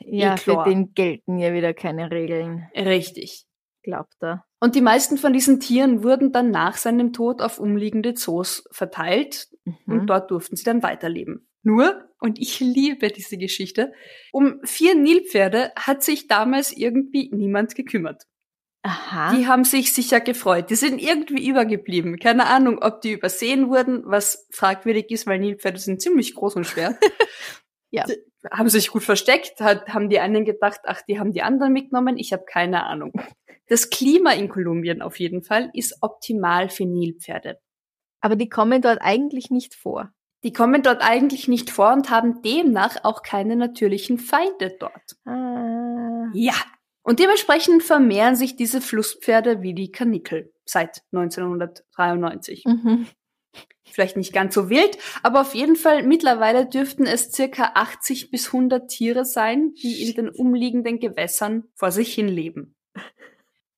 Ja, 0.00 0.36
für 0.36 0.52
klar. 0.52 0.64
den 0.64 0.94
gelten 0.94 1.38
ja 1.38 1.52
wieder 1.52 1.74
keine 1.74 2.10
Regeln, 2.10 2.68
Richtig. 2.74 3.44
glaubt 3.82 4.14
er. 4.20 4.44
Und 4.60 4.74
die 4.74 4.80
meisten 4.82 5.16
von 5.18 5.32
diesen 5.32 5.58
Tieren 5.60 6.02
wurden 6.04 6.32
dann 6.32 6.50
nach 6.50 6.76
seinem 6.76 7.12
Tod 7.12 7.40
auf 7.40 7.58
umliegende 7.58 8.14
Zoos 8.14 8.64
verteilt 8.72 9.48
Mhm. 9.64 9.76
und 9.86 10.06
dort 10.06 10.30
durften 10.30 10.56
sie 10.56 10.64
dann 10.64 10.82
weiterleben. 10.82 11.46
Nur, 11.62 12.08
und 12.18 12.38
ich 12.38 12.60
liebe 12.60 13.08
diese 13.08 13.36
Geschichte, 13.36 13.92
um 14.32 14.60
vier 14.64 14.94
Nilpferde 14.94 15.72
hat 15.76 16.02
sich 16.02 16.26
damals 16.28 16.72
irgendwie 16.72 17.30
niemand 17.32 17.74
gekümmert. 17.74 18.24
Aha. 18.82 19.34
Die 19.36 19.46
haben 19.46 19.64
sich 19.64 19.92
sicher 19.92 20.20
gefreut. 20.20 20.70
Die 20.70 20.74
sind 20.74 21.02
irgendwie 21.02 21.46
übergeblieben. 21.46 22.18
Keine 22.18 22.46
Ahnung, 22.46 22.78
ob 22.82 23.02
die 23.02 23.12
übersehen 23.12 23.68
wurden, 23.68 24.02
was 24.06 24.46
fragwürdig 24.52 25.10
ist, 25.10 25.26
weil 25.26 25.38
Nilpferde 25.38 25.78
sind 25.78 26.00
ziemlich 26.00 26.34
groß 26.34 26.56
und 26.56 26.66
schwer. 26.66 26.98
Ja. 27.90 28.04
Haben 28.50 28.68
sich 28.68 28.88
gut 28.88 29.02
versteckt, 29.02 29.60
hat, 29.60 29.88
haben 29.88 30.08
die 30.08 30.20
einen 30.20 30.44
gedacht, 30.44 30.80
ach, 30.84 31.02
die 31.02 31.18
haben 31.18 31.32
die 31.32 31.42
anderen 31.42 31.72
mitgenommen. 31.72 32.16
Ich 32.16 32.32
habe 32.32 32.44
keine 32.44 32.84
Ahnung. 32.84 33.12
Das 33.66 33.90
Klima 33.90 34.32
in 34.32 34.48
Kolumbien 34.48 35.02
auf 35.02 35.20
jeden 35.20 35.42
Fall 35.42 35.70
ist 35.74 35.98
optimal 36.00 36.70
für 36.70 36.86
Nilpferde. 36.86 37.60
Aber 38.20 38.36
die 38.36 38.48
kommen 38.48 38.82
dort 38.82 39.00
eigentlich 39.00 39.50
nicht 39.50 39.74
vor. 39.74 40.12
Die 40.42 40.52
kommen 40.52 40.82
dort 40.82 41.02
eigentlich 41.02 41.48
nicht 41.48 41.70
vor 41.70 41.92
und 41.92 42.10
haben 42.10 42.42
demnach 42.42 43.04
auch 43.04 43.22
keine 43.22 43.56
natürlichen 43.56 44.18
Feinde 44.18 44.76
dort. 44.78 45.16
Ah. 45.24 46.30
Ja. 46.32 46.54
Und 47.02 47.18
dementsprechend 47.18 47.82
vermehren 47.82 48.36
sich 48.36 48.56
diese 48.56 48.80
Flusspferde 48.80 49.62
wie 49.62 49.74
die 49.74 49.90
Kanickel 49.90 50.52
seit 50.64 51.02
1993. 51.12 52.64
Mhm. 52.66 53.06
Vielleicht 53.90 54.16
nicht 54.16 54.32
ganz 54.32 54.54
so 54.54 54.70
wild, 54.70 54.96
aber 55.22 55.40
auf 55.40 55.54
jeden 55.54 55.76
Fall 55.76 56.04
mittlerweile 56.04 56.66
dürften 56.66 57.06
es 57.06 57.32
circa 57.32 57.72
80 57.74 58.30
bis 58.30 58.46
100 58.46 58.88
Tiere 58.88 59.24
sein, 59.24 59.74
die 59.74 60.08
in 60.08 60.14
den 60.14 60.28
umliegenden 60.28 61.00
Gewässern 61.00 61.64
vor 61.74 61.90
sich 61.90 62.14
hin 62.14 62.28
leben. 62.28 62.76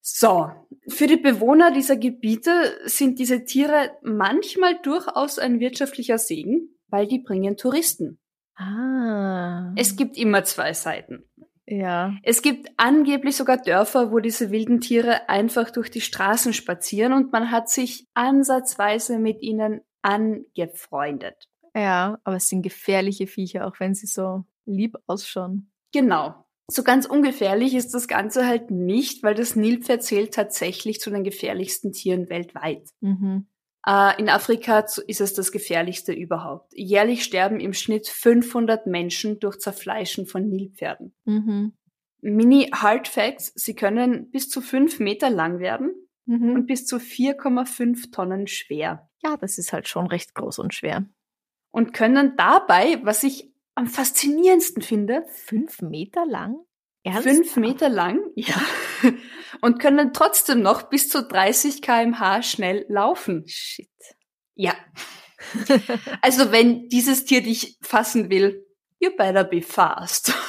So, 0.01 0.51
für 0.89 1.07
die 1.07 1.17
Bewohner 1.17 1.71
dieser 1.71 1.97
Gebiete 1.97 2.77
sind 2.85 3.19
diese 3.19 3.45
Tiere 3.45 3.93
manchmal 4.03 4.79
durchaus 4.83 5.39
ein 5.39 5.61
wirtschaftlicher 5.61 6.19
Segen, 6.19 6.77
weil 6.89 7.07
die 7.07 7.21
bringen 7.21 7.57
Touristen. 7.57 8.19
Ah. 8.57 9.73
Es 9.77 9.97
gibt 9.97 10.19
immer 10.19 10.45
zwei 10.45 10.73
Seiten. 10.75 11.25
Ja. 11.67 12.17
Es 12.23 12.43
gibt 12.43 12.71
angeblich 12.77 13.37
sogar 13.37 13.57
Dörfer, 13.57 14.11
wo 14.11 14.19
diese 14.19 14.51
wilden 14.51 14.81
Tiere 14.81 15.29
einfach 15.29 15.71
durch 15.71 15.91
die 15.91 16.01
Straßen 16.01 16.53
spazieren 16.53 17.13
und 17.13 17.33
man 17.33 17.51
hat 17.51 17.69
sich 17.69 18.07
ansatzweise 18.15 19.19
mit 19.19 19.43
ihnen 19.43 19.81
angefreundet. 20.03 21.49
Ja, 21.75 22.19
aber 22.25 22.37
es 22.37 22.49
sind 22.49 22.63
gefährliche 22.63 23.27
Viecher, 23.27 23.67
auch 23.67 23.79
wenn 23.81 23.95
sie 23.95 24.07
so 24.07 24.45
lieb 24.67 24.97
ausschauen. 25.07 25.71
Genau. 25.93 26.35
So 26.71 26.83
ganz 26.83 27.07
ungefährlich 27.07 27.75
ist 27.75 27.95
das 27.95 28.09
Ganze 28.09 28.47
halt 28.47 28.71
nicht, 28.71 29.23
weil 29.23 29.35
das 29.35 29.57
Nilpferd 29.57 30.03
zählt 30.03 30.35
tatsächlich 30.35 31.01
zu 31.01 31.11
den 31.11 31.25
gefährlichsten 31.25 31.93
Tieren 31.93 32.29
weltweit. 32.29 32.89
Mhm. 33.01 33.47
Äh, 33.87 34.21
in 34.21 34.29
Afrika 34.29 34.81
ist 35.07 35.21
es 35.21 35.35
das 35.35 35.51
gefährlichste 35.53 36.13
überhaupt. 36.13 36.73
Jährlich 36.75 37.25
sterben 37.25 37.61
im 37.61 37.73
Schnitt 37.73 38.09
500 38.09 38.87
Menschen 38.87 39.41
durch 39.41 39.59
Zerfleischen 39.59 40.27
von 40.27 40.49
Nilpferden. 40.49 41.15
Mhm. 41.25 41.73
Mini 42.21 42.71
Hard 42.73 43.09
Facts, 43.09 43.53
sie 43.57 43.75
können 43.75 44.31
bis 44.31 44.49
zu 44.49 44.61
5 44.61 45.01
Meter 45.01 45.31
lang 45.31 45.59
werden 45.59 45.95
Mhm. 46.25 46.53
und 46.55 46.67
bis 46.67 46.87
zu 46.87 47.01
4,5 47.01 48.13
Tonnen 48.13 48.47
schwer. 48.47 49.09
ja, 49.25 49.37
das 49.37 49.59
ist 49.59 49.73
halt 49.73 49.89
schon 49.89 50.07
recht 50.07 50.35
groß 50.35 50.61
und 50.61 50.73
schwer. 50.73 51.05
Und 51.73 51.93
können 51.93 52.35
dabei, 52.37 53.01
was 53.03 53.25
ich 53.25 53.53
am 53.75 53.87
faszinierendsten 53.89 54.83
finde, 54.83 55.25
Fünf 55.33 55.83
Meter 55.83 56.25
lang? 56.27 56.59
Ernsthaft? 57.05 57.37
fünf 57.37 57.57
Meter 57.57 57.89
lang, 57.89 58.21
ja, 58.37 58.61
und 59.61 59.81
können 59.81 60.13
trotzdem 60.13 60.63
noch 60.63 60.85
bis 60.85 61.09
zu 61.09 61.23
30 61.23 61.83
kmh 61.83 62.43
schnell 62.43 62.85
laufen. 62.89 63.45
Shit. 63.47 63.89
Ja. 64.55 64.75
Also 66.21 66.53
wenn 66.53 66.89
dieses 66.89 67.25
Tier 67.25 67.43
dich 67.43 67.77
fassen 67.83 68.31
will, 68.31 68.65
you 69.01 69.11
better 69.17 69.45
be 69.45 69.61
fast. 69.61 70.33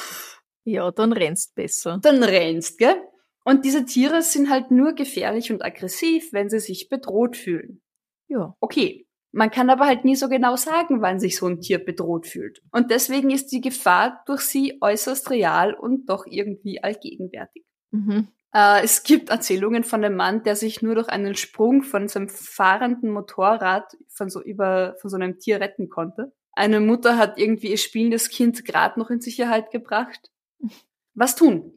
Ja, 0.65 0.91
dann 0.91 1.11
rennst 1.11 1.55
besser. 1.55 1.99
Dann 2.01 2.23
rennst, 2.23 2.77
gell? 2.77 2.95
Und 3.43 3.65
diese 3.65 3.83
Tiere 3.83 4.21
sind 4.21 4.49
halt 4.49 4.71
nur 4.71 4.93
gefährlich 4.93 5.51
und 5.51 5.61
aggressiv, 5.61 6.31
wenn 6.31 6.47
sie 6.47 6.61
sich 6.61 6.87
bedroht 6.87 7.35
fühlen. 7.35 7.81
Ja. 8.29 8.55
Okay. 8.61 9.05
Man 9.33 9.49
kann 9.49 9.71
aber 9.71 9.87
halt 9.87 10.05
nie 10.05 10.15
so 10.15 10.29
genau 10.29 10.55
sagen, 10.55 11.01
wann 11.01 11.19
sich 11.19 11.37
so 11.37 11.47
ein 11.47 11.59
Tier 11.59 11.83
bedroht 11.83 12.27
fühlt. 12.27 12.61
Und 12.71 12.91
deswegen 12.91 13.31
ist 13.31 13.47
die 13.47 13.61
Gefahr 13.61 14.21
durch 14.27 14.41
sie 14.41 14.77
äußerst 14.79 15.31
real 15.31 15.73
und 15.73 16.05
doch 16.07 16.27
irgendwie 16.27 16.83
allgegenwärtig. 16.83 17.65
Mhm. 17.89 18.27
Äh, 18.53 18.83
es 18.83 19.01
gibt 19.01 19.29
Erzählungen 19.29 19.83
von 19.83 20.03
einem 20.03 20.15
Mann, 20.15 20.43
der 20.43 20.55
sich 20.55 20.83
nur 20.83 20.93
durch 20.93 21.09
einen 21.09 21.33
Sprung 21.33 21.81
von 21.81 22.07
seinem 22.07 22.29
fahrenden 22.29 23.09
Motorrad 23.09 23.97
von 24.07 24.29
so 24.29 24.39
über 24.39 24.95
von 25.01 25.09
so 25.09 25.15
einem 25.17 25.39
Tier 25.39 25.59
retten 25.59 25.89
konnte. 25.89 26.31
Eine 26.51 26.79
Mutter 26.79 27.17
hat 27.17 27.39
irgendwie 27.39 27.71
ihr 27.71 27.77
spielendes 27.77 28.29
Kind 28.29 28.63
gerade 28.63 28.99
noch 28.99 29.09
in 29.09 29.19
Sicherheit 29.19 29.71
gebracht. 29.71 30.29
Was 31.15 31.35
tun? 31.35 31.73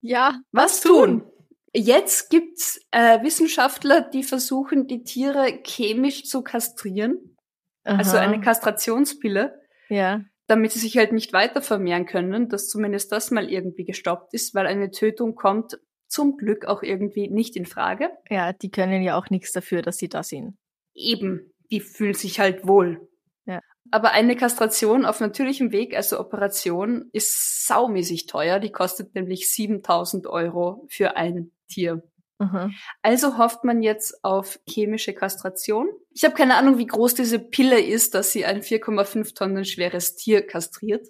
Ja, 0.00 0.40
Was 0.52 0.80
tun? 0.80 1.24
Jetzt 1.74 2.28
gibt's 2.30 2.80
äh, 2.90 3.22
Wissenschaftler, 3.22 4.02
die 4.02 4.22
versuchen, 4.22 4.86
die 4.86 5.04
Tiere 5.04 5.60
chemisch 5.64 6.24
zu 6.24 6.42
kastrieren, 6.42 7.36
also 7.82 8.18
Aha. 8.18 8.26
eine 8.26 8.40
Kastrationspille, 8.40 9.58
Ja. 9.88 10.20
damit 10.48 10.72
sie 10.72 10.80
sich 10.80 10.98
halt 10.98 11.12
nicht 11.12 11.32
weiter 11.32 11.62
vermehren 11.62 12.04
können, 12.04 12.48
dass 12.50 12.68
zumindest 12.68 13.10
das 13.10 13.30
mal 13.30 13.50
irgendwie 13.50 13.84
gestoppt 13.84 14.34
ist, 14.34 14.54
weil 14.54 14.66
eine 14.66 14.90
Tötung 14.90 15.34
kommt 15.34 15.78
zum 16.08 16.36
Glück 16.36 16.66
auch 16.66 16.82
irgendwie 16.82 17.28
nicht 17.28 17.56
in 17.56 17.64
Frage. 17.64 18.10
Ja, 18.28 18.52
die 18.52 18.70
können 18.70 19.02
ja 19.02 19.16
auch 19.16 19.30
nichts 19.30 19.52
dafür, 19.52 19.80
dass 19.80 19.96
sie 19.96 20.10
da 20.10 20.22
sind. 20.22 20.58
Eben, 20.94 21.52
die 21.70 21.80
fühlen 21.80 22.12
sich 22.12 22.38
halt 22.38 22.66
wohl. 22.66 23.08
Ja. 23.46 23.60
Aber 23.90 24.10
eine 24.12 24.36
Kastration 24.36 25.06
auf 25.06 25.20
natürlichem 25.20 25.72
Weg, 25.72 25.96
also 25.96 26.20
Operation, 26.20 27.08
ist 27.12 27.66
saumäßig 27.66 28.26
teuer. 28.26 28.60
Die 28.60 28.70
kostet 28.70 29.14
nämlich 29.14 29.50
7000 29.50 30.26
Euro 30.26 30.86
für 30.90 31.16
ein 31.16 31.50
Tier. 31.72 32.02
Aha. 32.42 32.70
Also 33.02 33.38
hofft 33.38 33.62
man 33.62 33.82
jetzt 33.82 34.24
auf 34.24 34.58
chemische 34.68 35.14
Kastration. 35.14 35.88
Ich 36.10 36.24
habe 36.24 36.34
keine 36.34 36.56
Ahnung, 36.56 36.76
wie 36.78 36.86
groß 36.86 37.14
diese 37.14 37.38
Pille 37.38 37.80
ist, 37.80 38.14
dass 38.14 38.32
sie 38.32 38.44
ein 38.44 38.62
4,5 38.62 39.34
Tonnen 39.34 39.64
schweres 39.64 40.16
Tier 40.16 40.46
kastriert. 40.46 41.06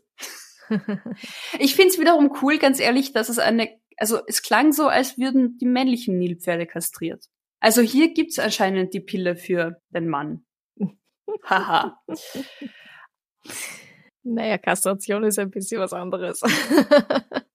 Ich 1.59 1.75
find's 1.75 1.99
wiederum 1.99 2.35
cool, 2.41 2.57
ganz 2.57 2.81
ehrlich, 2.81 3.13
dass 3.13 3.29
es 3.29 3.39
eine, 3.39 3.69
also 3.99 4.21
es 4.27 4.41
klang 4.41 4.73
so, 4.73 4.87
als 4.87 5.19
würden 5.19 5.59
die 5.59 5.67
männlichen 5.67 6.19
Nilpferde 6.19 6.67
kastriert. 6.67 7.27
Also 7.61 7.83
hier 7.83 8.15
gibt's 8.15 8.39
anscheinend 8.39 8.95
die 8.95 9.01
Pille 9.01 9.37
für 9.37 9.83
den 9.91 10.09
Mann. 10.09 10.47
Haha. 11.45 12.01
naja, 14.23 14.57
Kastration 14.57 15.25
ist 15.25 15.39
ein 15.39 15.51
bisschen 15.51 15.81
was 15.81 15.93
anderes. 15.93 16.41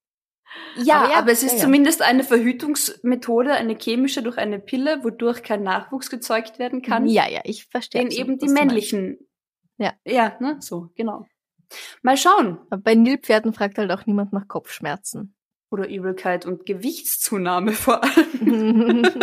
Ja, 0.83 0.97
Aber 1.03 1.15
aber, 1.17 1.27
ja, 1.27 1.33
es 1.33 1.43
ist 1.43 1.53
ja, 1.53 1.59
zumindest 1.59 2.01
eine 2.01 2.23
Verhütungsmethode, 2.23 3.53
eine 3.53 3.75
chemische 3.75 4.21
durch 4.23 4.37
eine 4.37 4.59
Pille, 4.59 5.03
wodurch 5.03 5.43
kein 5.43 5.63
Nachwuchs 5.63 6.09
gezeugt 6.09 6.59
werden 6.59 6.81
kann. 6.81 7.07
ja, 7.07 7.27
ja, 7.29 7.41
ich 7.43 7.65
verstehe. 7.65 8.01
den 8.01 8.11
eben 8.11 8.37
die 8.37 8.49
männlichen. 8.49 9.17
Ja. 9.77 9.93
Ja, 10.05 10.35
ne, 10.39 10.57
so, 10.59 10.89
genau. 10.95 11.25
Mal 12.01 12.17
schauen. 12.17 12.59
Aber 12.69 12.81
bei 12.81 12.95
Nilpferden 12.95 13.53
fragt 13.53 13.77
halt 13.77 13.91
auch 13.91 14.05
niemand 14.05 14.33
nach 14.33 14.47
Kopfschmerzen. 14.47 15.35
Oder 15.69 15.89
Übelkeit 15.89 16.45
und 16.45 16.65
Gewichtszunahme 16.65 17.73
vor 17.73 18.01
allem. 18.03 19.03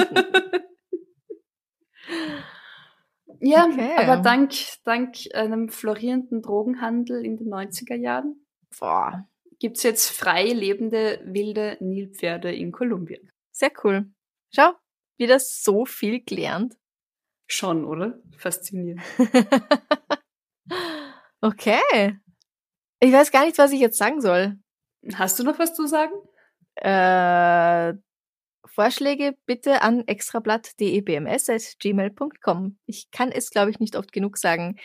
Ja, 3.41 3.67
Okay. 3.67 3.93
aber 3.97 4.23
dank, 4.23 4.53
dank 4.85 5.17
einem 5.35 5.69
florierenden 5.69 6.41
Drogenhandel 6.41 7.25
in 7.25 7.37
den 7.37 7.49
90er 7.53 7.95
Jahren 7.95 8.37
Boah, 8.79 9.29
gibt's 9.59 9.83
jetzt 9.83 10.11
frei 10.11 10.47
lebende 10.47 11.21
wilde 11.25 11.77
Nilpferde 11.81 12.55
in 12.55 12.73
Kolumbien. 12.73 13.31
sehr 13.53 13.73
cool. 13.83 14.11
Schau, 14.55 14.73
wieder 15.19 15.39
so 15.39 15.85
viel 15.85 16.23
gelernt. 16.23 16.77
Schon, 17.47 17.85
oder? 17.85 18.19
Faszinierend. 18.37 19.03
okay. 21.41 22.19
Ich 23.01 23.13
weiß 23.13 23.31
gar 23.31 23.45
nicht, 23.45 23.59
was 23.59 23.73
ich 23.73 23.81
jetzt 23.81 23.99
sagen 23.99 24.21
soll. 24.21 24.59
Hast 25.15 25.39
du 25.39 25.45
noch 25.45 25.59
was 25.59 25.75
zu 25.75 25.87
sagen? 25.87 26.15
Äh, 26.77 27.95
Vorschläge 28.67 29.37
bitte 29.47 29.83
an 29.83 30.05
extrablatt.debms.gmail.com. 30.07 32.79
Ich 32.87 33.11
kann 33.11 33.31
es, 33.31 33.51
glaube 33.51 33.71
ich, 33.71 33.79
nicht 33.79 33.97
oft 33.97 34.11
genug 34.13 34.39
sagen. 34.39 34.79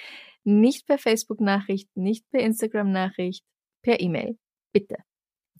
Nicht 0.43 0.85
per 0.85 0.97
Facebook-Nachricht, 0.97 1.89
nicht 1.95 2.29
per 2.29 2.41
Instagram-Nachricht, 2.41 3.45
per 3.83 4.01
E-Mail. 4.01 4.37
Bitte. 4.71 4.97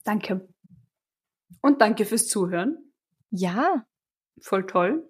Danke. 0.03 0.47
Und 1.61 1.81
danke 1.81 2.05
fürs 2.05 2.27
Zuhören. 2.27 2.91
Ja, 3.31 3.85
Voll 4.41 4.65
toll. 4.65 5.05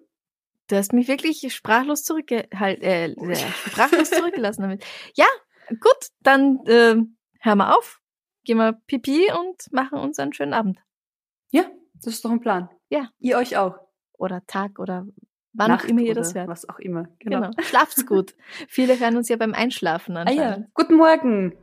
du 0.68 0.76
hast 0.76 0.92
mich 0.92 1.06
wirklich 1.08 1.54
sprachlos 1.54 2.02
zurückgehalten, 2.04 2.82
äh, 2.82 3.12
äh, 3.12 3.36
sprachlos 3.66 4.10
zurückgelassen 4.10 4.62
damit. 4.62 4.84
Ja, 5.14 5.26
gut, 5.68 6.08
dann 6.22 6.58
äh, 6.66 6.96
hören 7.40 7.58
wir 7.58 7.76
auf, 7.78 8.00
gehen 8.44 8.56
wir 8.58 8.72
Pipi 8.86 9.28
und 9.32 9.72
machen 9.72 9.98
uns 9.98 10.18
einen 10.18 10.32
schönen 10.32 10.52
Abend. 10.52 10.78
Ja, 11.50 11.70
das 11.94 12.14
ist 12.14 12.24
doch 12.24 12.30
ein 12.30 12.40
Plan. 12.40 12.68
Ja. 12.88 13.08
Ihr 13.20 13.36
euch 13.36 13.56
auch. 13.56 13.78
Oder 14.18 14.44
Tag 14.46 14.78
oder 14.80 15.06
wann 15.52 15.68
Nacht 15.70 15.84
auch 15.84 15.88
immer 15.88 16.00
ihr 16.02 16.14
das 16.14 16.34
hört. 16.34 16.48
Was 16.48 16.68
auch 16.68 16.78
immer. 16.78 17.06
Genau. 17.20 17.40
Genau. 17.40 17.50
Schlaft's 17.62 18.04
gut. 18.06 18.34
Viele 18.68 18.98
hören 18.98 19.16
uns 19.16 19.28
ja 19.28 19.36
beim 19.36 19.54
Einschlafen 19.54 20.16
Ah 20.16 20.22
anscheinend. 20.22 20.66
ja. 20.66 20.70
Guten 20.74 20.96
Morgen. 20.96 21.56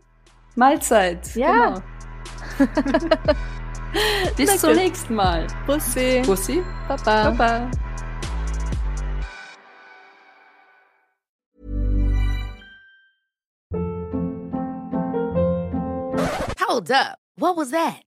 Mahlzeit. 0.56 1.36
Ja. 1.36 1.52
Genau. 1.52 1.97
Bis 4.36 4.50
Na 4.50 4.58
zum 4.58 4.74
nächsten 4.74 5.16
Mal. 5.16 5.48
Bussi. 5.66 6.22
Bussi. 6.26 6.64
Baba. 6.88 7.32
Baba. 7.32 7.72
Hold 16.60 16.92
up. 16.92 17.20
What 17.38 17.56
was 17.56 17.72
that? 17.72 18.07